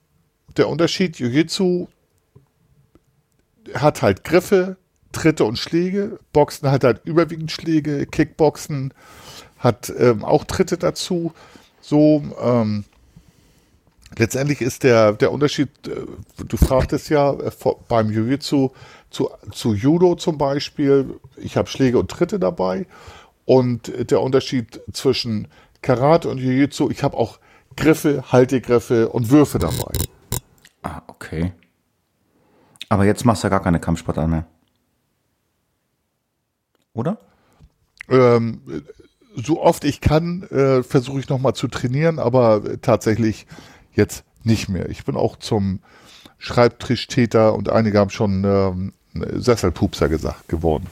[0.56, 1.16] der Unterschied.
[1.16, 1.88] Jiu-Jitsu
[3.74, 4.76] hat halt Griffe,
[5.12, 6.18] Tritte und Schläge.
[6.32, 8.06] Boxen hat halt überwiegend Schläge.
[8.06, 8.92] Kickboxen
[9.58, 11.32] hat ähm, auch Tritte dazu
[11.88, 12.84] so, ähm,
[14.18, 16.04] letztendlich ist der, der Unterschied, äh,
[16.44, 17.50] du fragtest ja äh,
[17.86, 18.70] beim Jiu-Jitsu
[19.10, 22.86] zu, zu Judo zum Beispiel, ich habe Schläge und Tritte dabei
[23.44, 25.46] und der Unterschied zwischen
[25.80, 27.38] Karate und Jiu-Jitsu, ich habe auch
[27.76, 29.92] Griffe, Haltegriffe und Würfe dabei.
[30.82, 31.52] Ah, okay.
[32.88, 34.46] Aber jetzt machst du ja gar keine Kampfsportart mehr.
[36.94, 37.18] Oder?
[38.08, 38.60] Ähm,
[39.36, 43.46] so oft ich kann, äh, versuche ich nochmal zu trainieren, aber tatsächlich
[43.94, 44.88] jetzt nicht mehr.
[44.88, 45.80] Ich bin auch zum
[46.38, 48.92] Schreibtischtäter und einige haben schon ähm,
[49.34, 50.86] Sesselpupser gesagt geworden.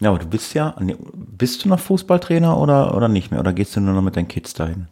[0.00, 0.76] Ja, aber du bist ja,
[1.14, 3.40] bist du noch Fußballtrainer oder, oder nicht mehr?
[3.40, 4.88] Oder gehst du nur noch mit deinen Kids dahin?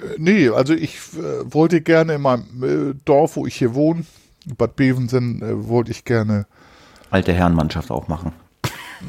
[0.00, 4.04] Äh, Nee, also ich äh, wollte gerne in meinem äh, Dorf, wo ich hier wohne,
[4.56, 6.46] Bad Bevensen, äh, wollte ich gerne
[7.10, 8.32] Alte Herrenmannschaft auch machen.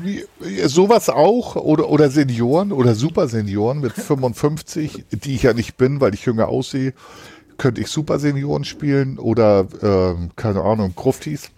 [0.03, 6.01] Ja, Sowas auch oder, oder Senioren oder Supersenioren mit 55, die ich ja nicht bin,
[6.01, 6.93] weil ich jünger aussehe,
[7.57, 11.51] könnte ich Supersenioren spielen oder ähm, keine Ahnung, Gruftis.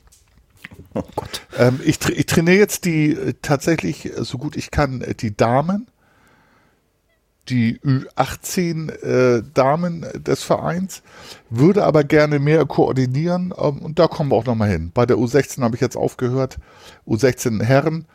[0.94, 1.42] Oh Gott.
[1.58, 5.16] Ähm, ich, tra ich trainiere jetzt die äh, tatsächlich, äh, so gut ich kann, äh,
[5.16, 5.88] die Damen,
[7.50, 11.04] die Ü18 äh, Damen des Vereins,
[11.50, 14.92] würde aber gerne mehr koordinieren ähm, und da kommen wir auch nochmal hin.
[14.94, 16.58] Bei der U16 habe ich jetzt aufgehört,
[17.08, 18.06] U16 Herren,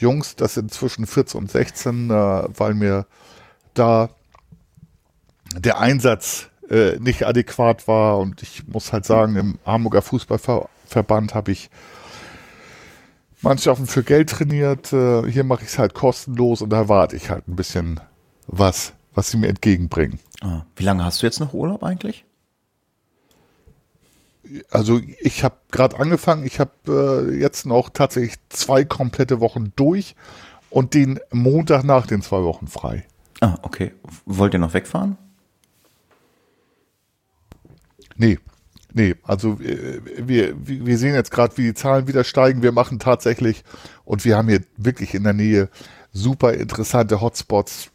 [0.00, 2.12] Jungs, das sind zwischen 14 und 16, äh,
[2.56, 3.06] weil mir
[3.74, 4.10] da
[5.54, 11.52] der Einsatz äh, nicht adäquat war und ich muss halt sagen, im Hamburger Fußballverband habe
[11.52, 11.70] ich
[13.42, 14.92] Mannschaften für Geld trainiert.
[14.92, 18.00] Äh, hier mache ich es halt kostenlos und da erwarte ich halt ein bisschen
[18.46, 20.18] was, was sie mir entgegenbringen.
[20.40, 22.24] Ah, wie lange hast du jetzt noch Urlaub eigentlich?
[24.70, 30.16] Also ich habe gerade angefangen, ich habe äh, jetzt noch tatsächlich zwei komplette Wochen durch
[30.70, 33.04] und den Montag nach den zwei Wochen frei.
[33.40, 33.92] Ah, okay.
[34.26, 35.16] Wollt ihr noch wegfahren?
[38.16, 38.38] Nee,
[38.92, 42.62] nee, also äh, wir, wir wir sehen jetzt gerade, wie die Zahlen wieder steigen.
[42.62, 43.64] Wir machen tatsächlich
[44.04, 45.68] und wir haben hier wirklich in der Nähe
[46.12, 47.90] super interessante Hotspots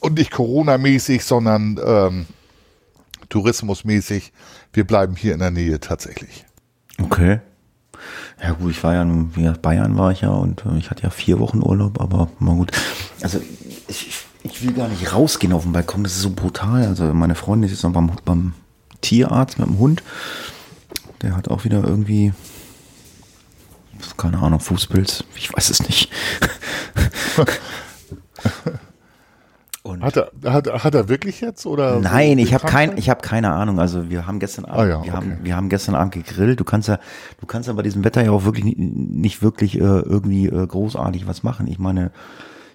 [0.00, 2.26] und nicht Corona-mäßig, sondern ähm,
[3.30, 4.32] Tourismusmäßig.
[4.72, 6.44] Wir bleiben hier in der Nähe tatsächlich.
[7.02, 7.40] Okay.
[8.42, 10.90] Ja gut, ich war ja, nun- wie gesagt, Bayern war ich ja und äh, ich
[10.90, 12.72] hatte ja vier Wochen Urlaub, aber mal gut.
[13.22, 13.40] Also
[13.88, 14.12] ich,
[14.42, 16.86] ich will gar nicht rausgehen auf den Balkon, das ist so brutal.
[16.86, 18.54] Also meine Freundin ist jetzt noch beim, beim
[19.02, 20.02] Tierarzt mit dem Hund.
[21.22, 22.32] Der hat auch wieder irgendwie,
[24.16, 26.10] keine Ahnung, Fußpilz, ich weiß es nicht.
[29.90, 32.00] und Hat er, hat, hat er wirklich jetzt oder?
[32.00, 33.78] Nein, so ich habe kein, ich habe keine Ahnung.
[33.78, 35.40] Also wir haben gestern Abend, Ah ja, wir haben, okay.
[35.42, 36.58] wir haben gestern Abend gegrillt.
[36.60, 36.98] Du kannst ja,
[37.40, 40.66] du kannst ja bei diesem Wetter ja auch wirklich nicht, nicht wirklich äh, irgendwie äh,
[40.66, 41.66] großartig was machen.
[41.66, 42.10] Ich meine,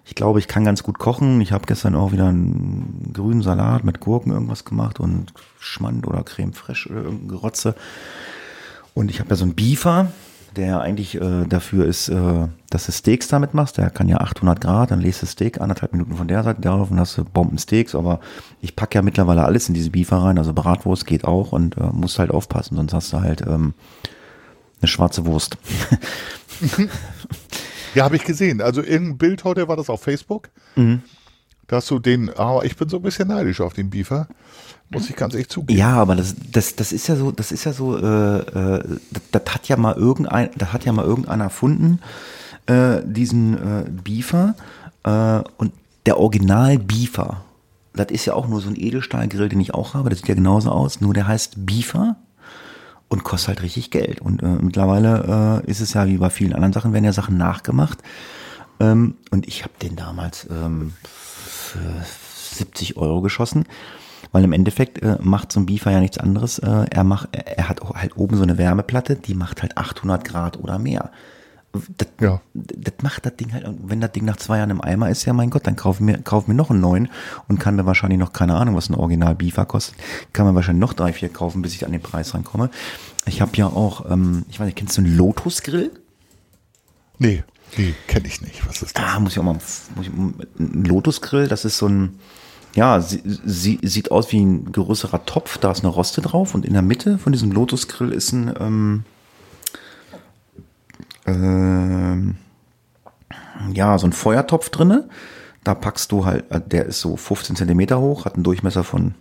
[0.06, 1.42] ich glaube, ich kann ganz gut kochen.
[1.42, 6.24] Ich habe gestern auch wieder einen grünen Salat mit Gurken irgendwas gemacht und Schmand oder
[6.24, 7.76] Creme fraiche oder irgendein Gerotze.
[8.94, 10.12] Und ich habe ja so einen Beefer,
[10.58, 13.78] der eigentlich äh, dafür ist, äh, dass du Steaks damit machst.
[13.78, 16.92] Der kann ja 800 Grad, dann lässt du Steak anderthalb Minuten von der Seite darauf
[16.92, 17.96] und hast du Bombensteaks.
[17.96, 18.20] Aber
[18.62, 20.38] ich packe ja mittlerweile alles in diese Beefer rein.
[20.38, 23.74] Also Bratwurst geht auch und äh, musst halt aufpassen, sonst hast du halt ähm,
[24.82, 25.58] eine schwarze Wurst.
[27.96, 28.62] Ja, habe ich gesehen.
[28.62, 30.50] Also irgendein Bild heute war das auf Facebook.
[30.76, 31.02] Mhm.
[31.68, 34.28] Da hast du den, aber ich bin so ein bisschen neidisch auf den Beaver.
[34.90, 35.80] Muss ich ganz echt zugeben.
[35.80, 39.24] Ja, aber das, das, das ist ja so, das ist ja so, äh, äh, das,
[39.32, 42.00] das hat ja mal irgendein, das hat ja mal irgendeiner erfunden,
[42.68, 44.54] äh, diesen äh, Beefer
[45.04, 45.74] äh, und
[46.06, 47.42] der Original Beefer.
[47.94, 50.10] Das ist ja auch nur so ein Edelstahlgrill, den ich auch habe.
[50.10, 52.18] Das sieht ja genauso aus, nur der heißt Beefer
[53.08, 54.22] und kostet halt richtig Geld.
[54.22, 58.00] Und äh, mittlerweile ist es ja wie bei vielen anderen Sachen, werden ja Sachen nachgemacht.
[58.80, 60.94] Ähm, und ich habe den damals ähm,
[61.76, 63.66] für 70 Euro geschossen.
[64.32, 66.60] Weil im Endeffekt äh, macht so ein Beefer ja nichts anderes.
[66.60, 70.26] Äh, er, macht, er hat auch halt oben so eine Wärmeplatte, die macht halt 800
[70.26, 71.12] Grad oder mehr.
[71.98, 72.42] Das, Ja.
[72.54, 75.26] das macht das Ding halt, und wenn das Ding nach zwei Jahren im Eimer ist,
[75.26, 77.10] ja mein Gott, dann kauf mir, kauf mir noch einen neuen
[77.50, 79.96] und kann mir wahrscheinlich noch, keine Ahnung, was ein Original Beefer kostet,
[80.34, 82.70] kann man wahrscheinlich noch drei, vier kaufen, bis ich an den Preis rankomme.
[83.26, 85.92] Ich habe ja auch, ähm, ich weiß nicht, kennst du einen Lotus-Grill?
[87.20, 87.44] Nee,
[87.78, 88.68] nee, kenne ich nicht.
[88.68, 89.04] Was ist das?
[89.04, 89.58] Ah, muss ich auch mal,
[90.02, 92.20] ich, ein Lotusgrill, das ist so ein,
[92.74, 96.66] ja, sie, sie, sieht aus wie ein größerer Topf, da ist eine Roste drauf und
[96.66, 99.04] in der Mitte von diesem Lotusgrill ist ein, ähm,
[101.26, 102.36] ähm,
[103.74, 105.10] ja, so ein Feuertopf drinne.
[105.64, 109.16] Da packst du halt, äh, der ist so 15 Zentimeter hoch, hat einen Durchmesser von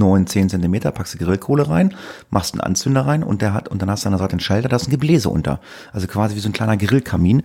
[0.00, 1.94] 9, 10 Zentimeter, packst du Grillkohle rein,
[2.30, 4.40] machst einen Anzünder rein und der hat, und dann hast du an der Seite einen
[4.40, 5.60] Schalter, da ist ein Gebläse unter.
[5.92, 7.42] Also quasi wie so ein kleiner Grillkamin.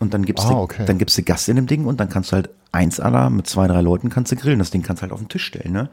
[0.00, 0.84] Und dann gibst Ah, du, okay.
[0.86, 3.46] dann gibst du Gas in dem Ding und dann kannst du halt eins aller mit
[3.46, 4.58] zwei, drei Leuten kannst du grillen.
[4.58, 5.88] Das Ding kannst du halt auf den Tisch stellen, ne?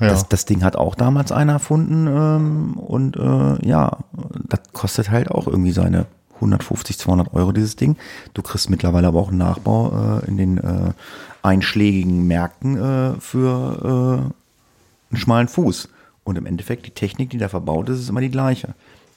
[0.00, 0.08] Ja.
[0.08, 3.98] Das, das Ding hat auch damals einer erfunden ähm, und äh, ja,
[4.48, 7.96] das kostet halt auch irgendwie seine 150, 200 Euro dieses Ding.
[8.34, 10.92] Du kriegst mittlerweile aber auch einen Nachbau äh, in den äh,
[11.42, 14.32] einschlägigen Märkten äh, für äh,
[15.12, 15.88] einen schmalen Fuß.
[16.24, 18.74] Und im Endeffekt die Technik, die da verbaut ist, ist immer die gleiche.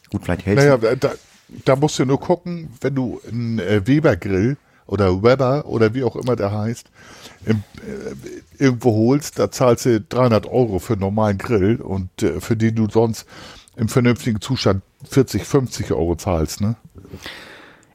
[0.10, 1.12] Gut, vielleicht hältst Naja, da,
[1.66, 6.16] da musst du nur gucken, wenn du einen äh, Weber-Grill oder Weber oder wie auch
[6.16, 6.90] immer der heißt,
[7.46, 12.40] im, äh, irgendwo holst, da zahlst du 300 Euro für einen normalen Grill und äh,
[12.40, 13.26] für den du sonst
[13.76, 16.76] im vernünftigen Zustand 40, 50 Euro zahlst, ne?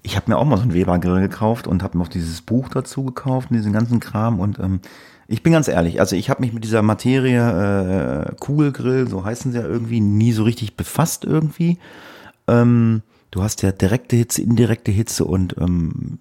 [0.03, 2.69] Ich habe mir auch mal so einen Weber-Grill gekauft und habe mir auch dieses Buch
[2.71, 4.41] dazu gekauft und diesen ganzen Kram.
[4.41, 4.81] Und ähm,
[5.31, 9.53] ich bin ganz ehrlich, also ich habe mich mit dieser Materie äh, Kugelgrill, so heißen
[9.53, 11.79] sie ja irgendwie, nie so richtig befasst irgendwie.
[12.49, 16.19] Ähm, du hast ja direkte Hitze, indirekte Hitze und ähm,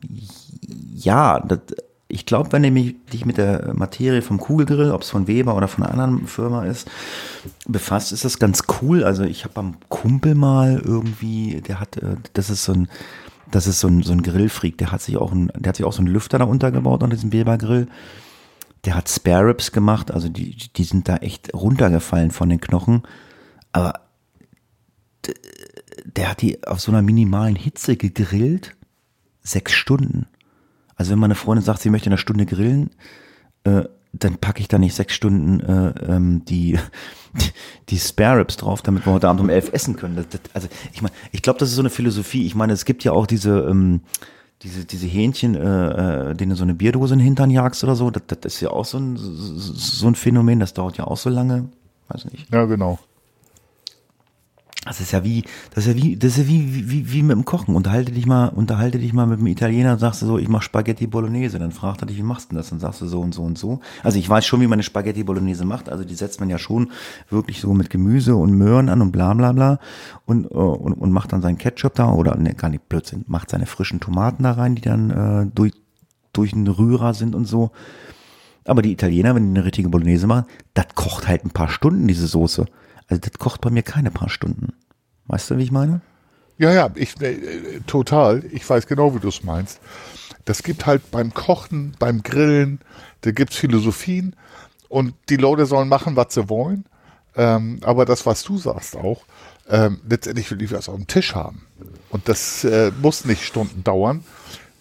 [0.94, 1.60] ja, das,
[2.08, 5.56] ich glaube, wenn du mich, dich mit der Materie vom Kugelgrill, ob es von Weber
[5.56, 6.88] oder von einer anderen Firma ist,
[7.68, 9.04] befasst, ist das ganz cool.
[9.04, 12.88] Also ich habe am Kumpel mal irgendwie, der hat, äh, das ist so ein,
[13.50, 15.86] das ist so ein, so ein Grillfreak, der hat sich auch ein, der hat sich
[15.86, 17.88] auch so einen Lüfter da untergebaut an diesem Weber Grill.
[18.86, 23.04] Der hat Spare Ribs gemacht, also die, die sind da echt runtergefallen von den Knochen.
[23.72, 24.02] Aber
[26.06, 28.76] der hat die auf so einer minimalen Hitze gegrillt.
[29.42, 30.28] Sechs Stunden.
[30.96, 32.92] Also wenn meine Freundin sagt, sie möchte eine Stunde grillen,
[33.64, 36.78] äh, dann packe ich da nicht sechs Stunden äh, ähm, die,
[37.90, 40.16] die Spare Ribs drauf, damit wir heute Abend um elf essen können.
[40.16, 42.46] Das, das, also ich meine, ich glaube, das ist so eine Philosophie.
[42.46, 44.02] Ich meine, es gibt ja auch diese ähm,
[44.62, 47.96] diese diese Hähnchen, äh, äh, denen du so eine Bierdose in den Hintern jagst oder
[47.96, 48.12] so.
[48.12, 50.60] Das, das ist ja auch so ein so so ein Phänomen.
[50.60, 51.70] Das dauert ja auch so lange.
[52.10, 52.52] Weiß nicht.
[52.52, 53.00] Ja, genau.
[54.86, 55.44] Das ist ja wie,
[55.76, 57.76] das ist ja wie, das ist ja wie, wie, wie, mit dem Kochen.
[57.76, 60.62] Unterhalte dich mal, unterhalte dich mal mit dem Italiener und sagst du so, ich mach
[60.62, 61.60] Spaghetti Bolognese.
[61.60, 62.70] Dann fragt er dich, wie machst du denn das?
[62.70, 63.82] Dann sagst du so und so und so.
[64.04, 65.90] Also ich weiß schon, wie man eine Spaghetti Bolognese macht.
[65.90, 66.92] Also die setzt man ja schon
[67.30, 69.80] wirklich so mit Gemüse und Möhren an und bla bla bla.
[70.26, 73.50] Und, äh, und, und macht dann seinen Ketchup da oder, ne, gar nicht Blödsinn, macht
[73.50, 75.74] seine frischen Tomaten da rein, die dann äh, durch,
[76.32, 77.72] durch einen Rührer sind und so.
[78.64, 82.08] Aber die Italiener, wenn die eine richtige Bolognese machen, das kocht halt ein paar Stunden,
[82.08, 82.66] diese Soße.
[83.10, 84.74] Also das kocht bei mir keine paar Stunden.
[85.28, 86.02] Weißt du, wie ich meine?
[86.58, 88.44] Ja, ja, ich, äh, total.
[88.52, 89.80] Ich weiß genau, wie du es meinst.
[90.46, 92.80] Das gibt halt beim Kochen, beim Grillen,
[93.22, 94.36] da gibt's Philosophien
[94.88, 96.86] und die Leute sollen machen, was sie wollen.
[97.36, 99.24] Ähm, aber das, was du sagst auch,
[99.70, 101.66] ähm, letztendlich will ich was auf dem Tisch haben.
[102.10, 104.24] Und das äh, muss nicht Stunden dauern.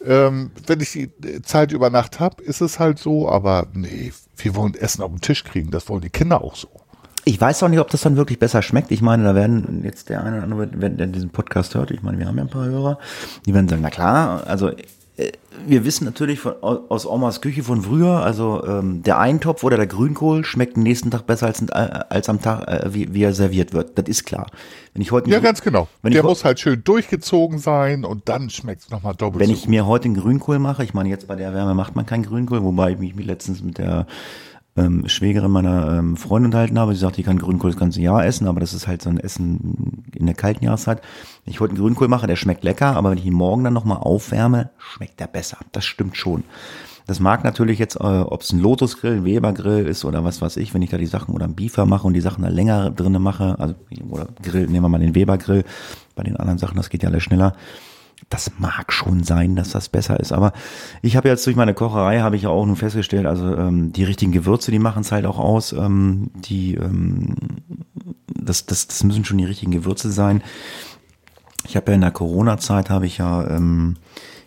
[0.05, 4.12] Ähm, wenn ich die äh, Zeit über Nacht habe, ist es halt so, aber nee,
[4.37, 6.69] wir wollen Essen auf den Tisch kriegen, das wollen die Kinder auch so.
[7.29, 8.91] Ich weiß auch nicht, ob das dann wirklich besser schmeckt.
[8.91, 12.03] Ich meine, da werden jetzt der eine oder andere, wenn der diesen Podcast hört, ich
[12.03, 12.99] meine, wir haben ja ein paar Hörer,
[13.45, 15.33] die werden sagen, na klar, also äh,
[15.67, 19.87] wir wissen natürlich von, aus Omas Küche von früher, also ähm, der Eintopf oder der
[19.87, 23.75] Grünkohl schmeckt den nächsten Tag besser als, als am Tag, äh, wie, wie er serviert
[23.75, 23.99] wird.
[23.99, 24.47] Das ist klar.
[24.95, 25.87] Wenn ich heute Ja, ganz genau.
[26.03, 29.69] Der muss halt schön durchgezogen sein und dann schmeckt es nochmal doppelt wenn so ich
[29.69, 32.62] mir heute einen Grünkohl mache, ich meine, jetzt bei der Wärme macht man keinen Grünkohl,
[32.62, 34.07] wobei ich mich letztens mit der
[34.79, 36.95] ähm, Schwägerin meiner ähm, Freundin unterhalten habe.
[36.95, 39.19] Sie sagt, die kann Grünkohl das ganze Jahr essen, aber das ist halt so ein
[39.19, 41.03] Essen in der kalten Jahreszeit.
[41.45, 43.99] Ich heute einen Grünkohl mache, der schmeckt lecker, aber wenn ich ihn morgen dann nochmal
[43.99, 45.59] aufwärme, schmeckt er besser.
[45.73, 46.45] Das stimmt schon.
[47.09, 50.59] Das mag natürlich jetzt, äh, ob es ein Lotusgrill, ein Webergrill ist oder was weiß
[50.59, 52.91] ich, wenn ich da die Sachen oder ein Beefer mache und die Sachen da länger
[52.91, 53.75] drinnen mache, also
[54.11, 55.64] oder Grill, nehmen wir mal den Webergrill,
[56.14, 57.55] bei den anderen Sachen, das geht ja alles schneller.
[58.31, 60.53] Das mag schon sein, dass das besser ist, aber
[61.03, 64.05] ich habe jetzt durch meine Kocherei habe ich ja auch nun festgestellt, also ähm, die
[64.05, 67.37] richtigen Gewürze, die machen es halt auch aus, ähm, die ähm,
[68.27, 70.43] das, das, das müssen schon die richtigen Gewürze sein.
[71.67, 73.97] Ich habe ja in der Corona-Zeit habe ich ja ähm,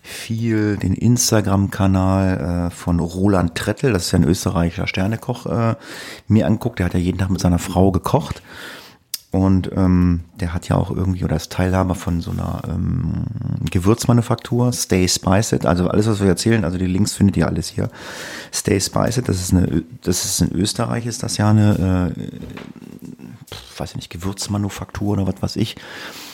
[0.02, 5.76] viel den Instagram-Kanal äh, von Roland Trettel, das ist ja ein österreichischer Sternekoch, äh,
[6.28, 6.80] mir anguckt.
[6.80, 8.42] Der hat ja jeden Tag mit seiner Frau gekocht.
[9.32, 13.24] Und ähm, der hat ja auch irgendwie oder ist Teilhaber von so einer ähm,
[13.72, 15.66] Gewürzmanufaktur, Stay Spiced.
[15.66, 17.90] Also alles, was wir erzählen, also die Links findet ihr alles hier.
[18.54, 23.92] Stay Spiced, das ist eine, das ist in Österreich, ist das ja eine, äh, weiß
[23.92, 25.78] ich nicht, Gewürzmanufaktur oder was weiß ich.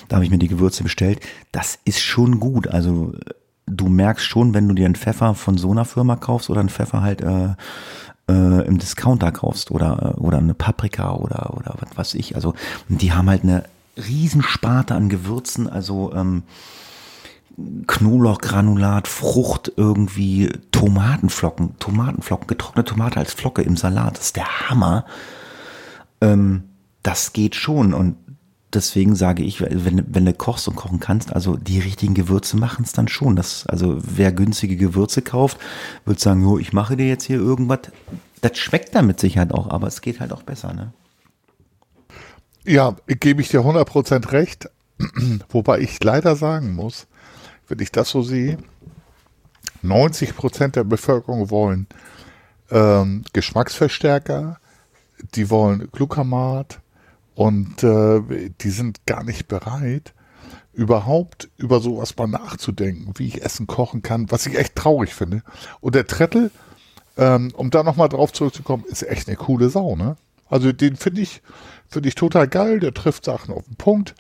[0.08, 1.20] Da habe ich mir die Gewürze bestellt.
[1.52, 2.68] Das ist schon gut.
[2.68, 3.14] Also
[3.68, 6.70] du merkst schon, wenn du dir einen Pfeffer von so einer Firma kaufst oder einen
[6.70, 7.50] Pfeffer halt äh,
[8.30, 12.36] äh, im Discounter kaufst oder äh, oder eine Paprika oder oder was weiß ich.
[12.36, 12.54] Also
[12.88, 13.64] die haben halt eine
[13.98, 15.70] Riesensparte an Gewürzen.
[15.70, 16.44] Also ähm,
[17.88, 24.18] Knoblauchgranulat, Frucht irgendwie, Tomatenflocken, Tomatenflocken, getrocknete Tomate als Flocke im Salat.
[24.18, 25.06] Das ist der Hammer.
[26.22, 26.64] ähm,
[27.04, 28.18] das geht schon und
[28.74, 32.84] deswegen sage ich, wenn, wenn du kochst und kochen kannst, also die richtigen Gewürze machen
[32.84, 33.36] es dann schon.
[33.36, 35.58] Das, also wer günstige Gewürze kauft,
[36.06, 37.80] wird sagen, jo, ich mache dir jetzt hier irgendwas.
[38.42, 40.94] Das schmeckt dann mit Sicherheit auch, aber es geht halt auch besser, ne?
[42.66, 44.70] Ja, gebe ich dir 100% recht.
[45.50, 47.08] Wobei ich leider sagen muss,
[47.68, 48.58] wenn ich das so sehe,
[49.84, 51.88] 90% der Bevölkerung wollen
[52.70, 54.60] ähm, Geschmacksverstärker,
[55.36, 56.80] die wollen Glutamat
[57.38, 60.16] und äh, die sind gar nicht bereit,
[60.74, 65.44] überhaupt über sowas mal nachzudenken, wie ich Essen kochen kann, was ich echt traurig finde.
[65.80, 66.50] Und der Trettel,
[67.16, 70.18] ähm, um da nochmal drauf zurückzukommen, ist echt eine coole Sau, ne?
[70.50, 71.44] Also den finde ich,
[71.88, 74.16] finde ich total geil, der trifft Sachen auf den Punkt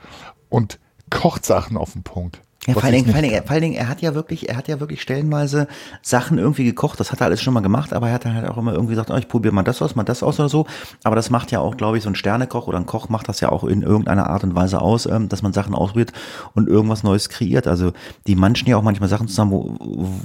[0.50, 0.78] und
[1.10, 2.42] kocht Sachen auf den Punkt.
[2.68, 4.58] Ja, vor allen, Dingen, vor, allen Dingen, vor allen Dingen, er hat ja wirklich, er
[4.58, 5.70] hat ja wirklich stellenweise
[6.02, 7.00] Sachen irgendwie gekocht.
[7.00, 8.92] Das hat er alles schon mal gemacht, aber er hat dann halt auch immer irgendwie
[8.92, 10.68] gesagt, oh, ich probiere mal das aus, mal das aus oder so.
[11.06, 13.40] Aber das macht ja auch, glaube ich, so ein Sternekoch oder ein Koch macht das
[13.40, 16.12] ja auch in irgendeiner Art und Weise aus, ähm, dass man Sachen ausprobiert
[16.56, 17.68] und irgendwas Neues kreiert.
[17.68, 17.94] Also
[18.28, 19.78] die manchen ja auch manchmal Sachen zusammen, wo,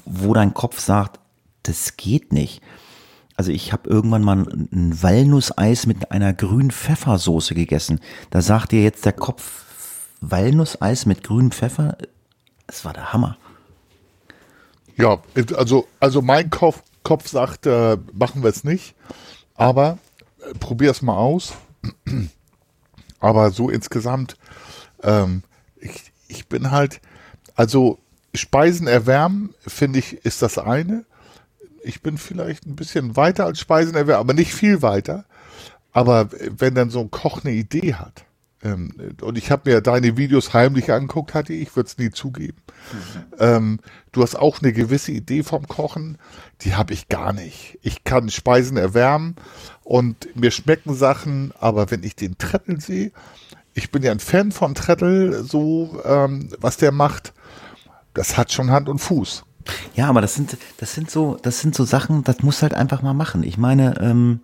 [0.04, 1.20] wo dein Kopf sagt,
[1.62, 2.60] das geht nicht.
[3.36, 4.38] Also ich habe irgendwann mal
[4.72, 8.00] ein Walnusseis mit einer grünen Pfeffersoße gegessen.
[8.30, 9.62] Da sagt dir jetzt der Kopf,
[10.20, 11.96] Walnusseis mit grünem Pfeffer,
[12.72, 13.36] das war der Hammer.
[14.96, 15.18] Ja,
[15.56, 18.94] also, also mein Kopf, Kopf sagt, äh, machen wir es nicht.
[19.54, 19.98] Aber
[20.40, 21.52] äh, probier es mal aus.
[23.20, 24.38] Aber so insgesamt,
[25.02, 25.42] ähm,
[25.76, 27.02] ich, ich bin halt,
[27.54, 27.98] also
[28.34, 31.04] Speisen erwärmen, finde ich, ist das eine.
[31.82, 35.26] Ich bin vielleicht ein bisschen weiter als Speisen erwärmen, aber nicht viel weiter.
[35.92, 38.24] Aber wenn dann so ein Koch eine Idee hat,
[38.62, 42.58] ähm, und ich habe mir deine Videos heimlich angeguckt, hatte ich, würde es nie zugeben.
[43.38, 43.80] Ähm,
[44.12, 46.18] du hast auch eine gewisse Idee vom Kochen,
[46.62, 47.78] die habe ich gar nicht.
[47.82, 49.36] Ich kann Speisen erwärmen
[49.82, 53.12] und mir schmecken Sachen, aber wenn ich den Trettel sehe,
[53.74, 57.32] ich bin ja ein Fan von Trettel, so ähm, was der macht,
[58.14, 59.44] das hat schon Hand und Fuß.
[59.94, 63.02] Ja, aber das sind, das sind so, das sind so Sachen, das muss halt einfach
[63.02, 63.42] mal machen.
[63.42, 64.40] Ich meine, ähm,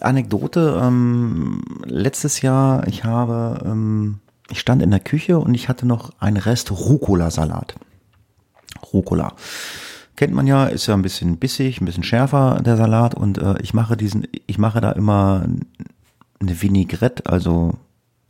[0.00, 4.18] Anekdote, ähm, letztes Jahr, ich habe, ähm,
[4.50, 7.76] ich stand in der Küche und ich hatte noch einen Rest Rucola-Salat.
[8.92, 9.34] Rucola.
[10.16, 13.14] Kennt man ja, ist ja ein bisschen bissig, ein bisschen schärfer, der Salat.
[13.14, 15.46] Und äh, ich mache diesen, ich mache da immer
[16.40, 17.72] eine Vinaigrette, also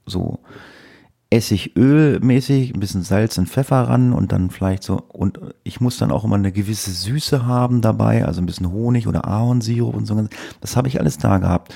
[0.07, 0.39] so
[1.31, 6.11] Essigöl-mäßig, ein bisschen Salz und Pfeffer ran und dann vielleicht so, und ich muss dann
[6.11, 10.29] auch immer eine gewisse Süße haben dabei, also ein bisschen Honig oder Ahornsirup und so.
[10.61, 11.73] Das habe ich alles da gehabt.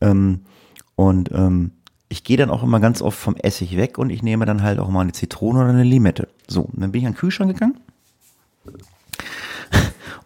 [0.00, 0.40] Ähm,
[0.94, 1.72] und ähm,
[2.08, 4.78] ich gehe dann auch immer ganz oft vom Essig weg und ich nehme dann halt
[4.78, 6.28] auch mal eine Zitrone oder eine Limette.
[6.46, 7.80] So, dann bin ich an den Kühlschrank gegangen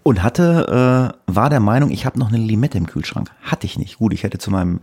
[0.08, 3.30] und hatte, äh, war der Meinung, ich habe noch eine Limette im Kühlschrank.
[3.42, 3.98] Hatte ich nicht.
[3.98, 4.80] Gut, ich hätte zu meinem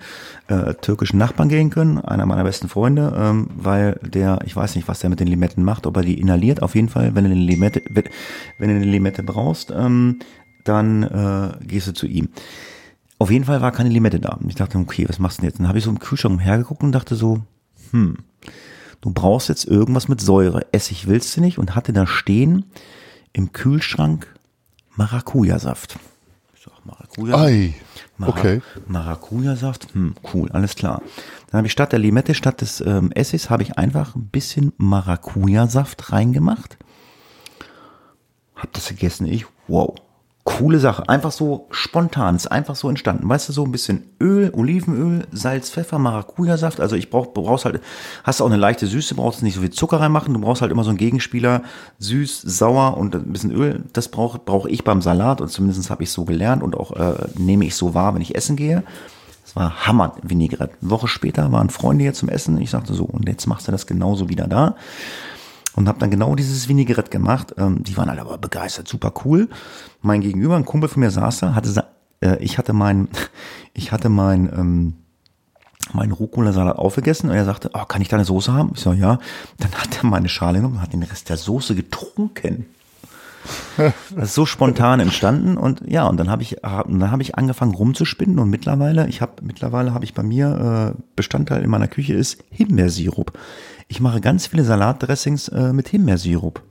[0.49, 4.87] äh, türkischen Nachbarn gehen können, einer meiner besten Freunde, ähm, weil der, ich weiß nicht,
[4.87, 6.61] was der mit den Limetten macht, ob er die inhaliert.
[6.61, 10.19] Auf jeden Fall, wenn du eine Limette, wenn du eine Limette brauchst, ähm,
[10.63, 12.29] dann äh, gehst du zu ihm.
[13.17, 14.33] Auf jeden Fall war keine Limette da.
[14.33, 15.59] Und ich dachte, okay, was machst du denn jetzt?
[15.59, 17.41] Dann habe ich so im Kühlschrank umhergeguckt und dachte so,
[17.89, 18.17] hm,
[19.01, 20.67] du brauchst jetzt irgendwas mit Säure.
[20.71, 22.65] Essig willst du nicht und hatte da stehen
[23.33, 24.34] im Kühlschrank
[24.95, 25.97] Maracuja-Saft.
[26.85, 27.35] Maracuja.
[27.43, 27.73] Ei,
[28.17, 28.61] Mara okay.
[28.87, 31.01] Maracuja-Saft, hm, cool, alles klar.
[31.47, 34.71] Dann habe ich statt der Limette, statt des ähm, Essigs, habe ich einfach ein bisschen
[34.77, 36.77] Maracuja-Saft reingemacht.
[38.55, 39.95] Hab das gegessen, ich, wow,
[40.45, 41.09] coole Sache.
[41.09, 43.27] Einfach so spontan, ist einfach so entstanden.
[43.27, 46.79] Weißt du, so ein bisschen Öl, Olivenöl, Salz, Pfeffer, Maracuja-Saft.
[46.79, 47.81] Also ich brauch, brauchst halt,
[48.23, 50.33] hast auch eine leichte Süße, brauchst nicht so viel Zucker reinmachen.
[50.33, 51.63] Du brauchst halt immer so einen Gegenspieler,
[51.97, 53.83] süß, sauer und ein bisschen Öl.
[53.91, 57.15] Das brauche brauch ich beim Salat und zumindest habe ich so gelernt und auch äh,
[57.37, 58.83] nehme ich so wahr, wenn ich essen gehe.
[59.43, 60.75] Das war Hammer Vinaigrette.
[60.79, 62.61] Eine Woche später waren Freunde hier zum Essen.
[62.61, 64.75] Ich sagte so, und jetzt machst du das genauso wieder da
[65.75, 67.53] und habe dann genau dieses Vinaigrette gemacht.
[67.57, 69.49] Ähm, die waren alle aber begeistert, super cool.
[70.01, 71.85] Mein Gegenüber, ein Kumpel von mir saß da, hatte,
[72.21, 73.07] äh, ich hatte mein,
[73.73, 74.93] ich hatte mein, ähm,
[75.93, 78.71] meinen Rucola-Salat aufgegessen und er sagte, oh, kann ich da eine Soße haben?
[78.73, 79.19] Ich so, ja.
[79.59, 82.65] Dann hat er meine Schale genommen und hat den Rest der Soße getrunken.
[83.77, 87.35] Das ist so spontan entstanden und ja, und dann habe ich, hab, dann habe ich
[87.35, 91.87] angefangen rumzuspinnen und mittlerweile, ich habe, mittlerweile habe ich bei mir, äh, Bestandteil in meiner
[91.87, 93.37] Küche ist Himbeersirup.
[93.87, 96.61] Ich mache ganz viele Salatdressings äh, mit Himbeersirup.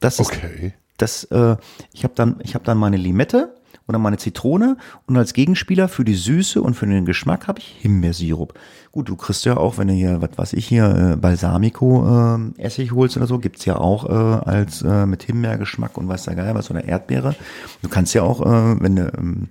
[0.00, 0.74] Das ist, Okay.
[0.96, 1.56] das, äh,
[1.92, 3.54] ich habe dann, ich habe dann meine Limette
[3.88, 4.76] oder meine Zitrone
[5.06, 8.54] und als Gegenspieler für die Süße und für den Geschmack habe ich Himbeersirup.
[8.92, 12.62] Gut, du kriegst ja auch, wenn du hier, was weiß ich hier, äh, Balsamico äh,
[12.62, 14.12] Essig holst oder so, gibt's ja auch äh,
[14.48, 17.34] als äh, mit Himbeergeschmack und weiß der Geil was oder Erdbeere.
[17.82, 19.48] Du kannst ja auch, äh, wenn du ähm,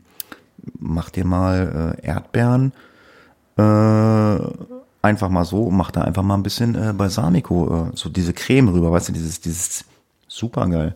[0.79, 2.71] mach dir mal äh, Erdbeeren
[3.57, 4.35] äh,
[5.01, 8.69] einfach mal so, mach da einfach mal ein bisschen äh, Balsamico, äh, so diese Creme
[8.69, 9.85] rüber, weißt du, dieses, dieses
[10.27, 10.95] super geil.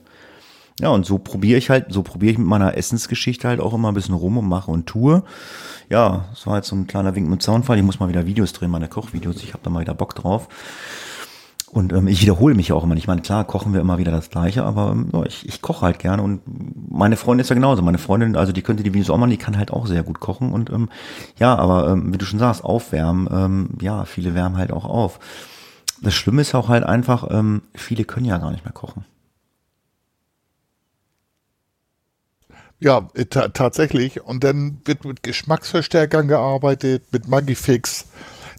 [0.80, 3.90] Ja, und so probiere ich halt, so probiere ich mit meiner Essensgeschichte halt auch immer
[3.90, 5.24] ein bisschen rum und mache und tue.
[5.90, 7.78] Ja, das war jetzt so ein kleiner Wink mit Zaunfall.
[7.78, 9.38] Ich muss mal wieder Videos drehen, meine Kochvideos.
[9.38, 10.50] Ich habe da mal wieder Bock drauf.
[11.72, 12.96] Und ähm, ich wiederhole mich auch immer.
[12.96, 16.00] Ich meine, klar, kochen wir immer wieder das Gleiche, aber ähm, ich, ich koche halt
[16.00, 16.42] gerne und
[16.90, 17.82] meine Freundin ist ja genauso.
[17.82, 20.20] Meine Freundin, also die könnte die Videos auch machen, die kann halt auch sehr gut
[20.20, 20.90] kochen und ähm,
[21.38, 25.20] ja, aber ähm, wie du schon sagst, aufwärmen, ähm, ja, viele wärmen halt auch auf.
[26.02, 29.06] Das Schlimme ist auch halt einfach, ähm, viele können ja gar nicht mehr kochen.
[32.80, 34.22] Ja, äh, ta tatsächlich.
[34.22, 38.06] Und dann wird mit Geschmacksverstärkern gearbeitet, mit Magifix.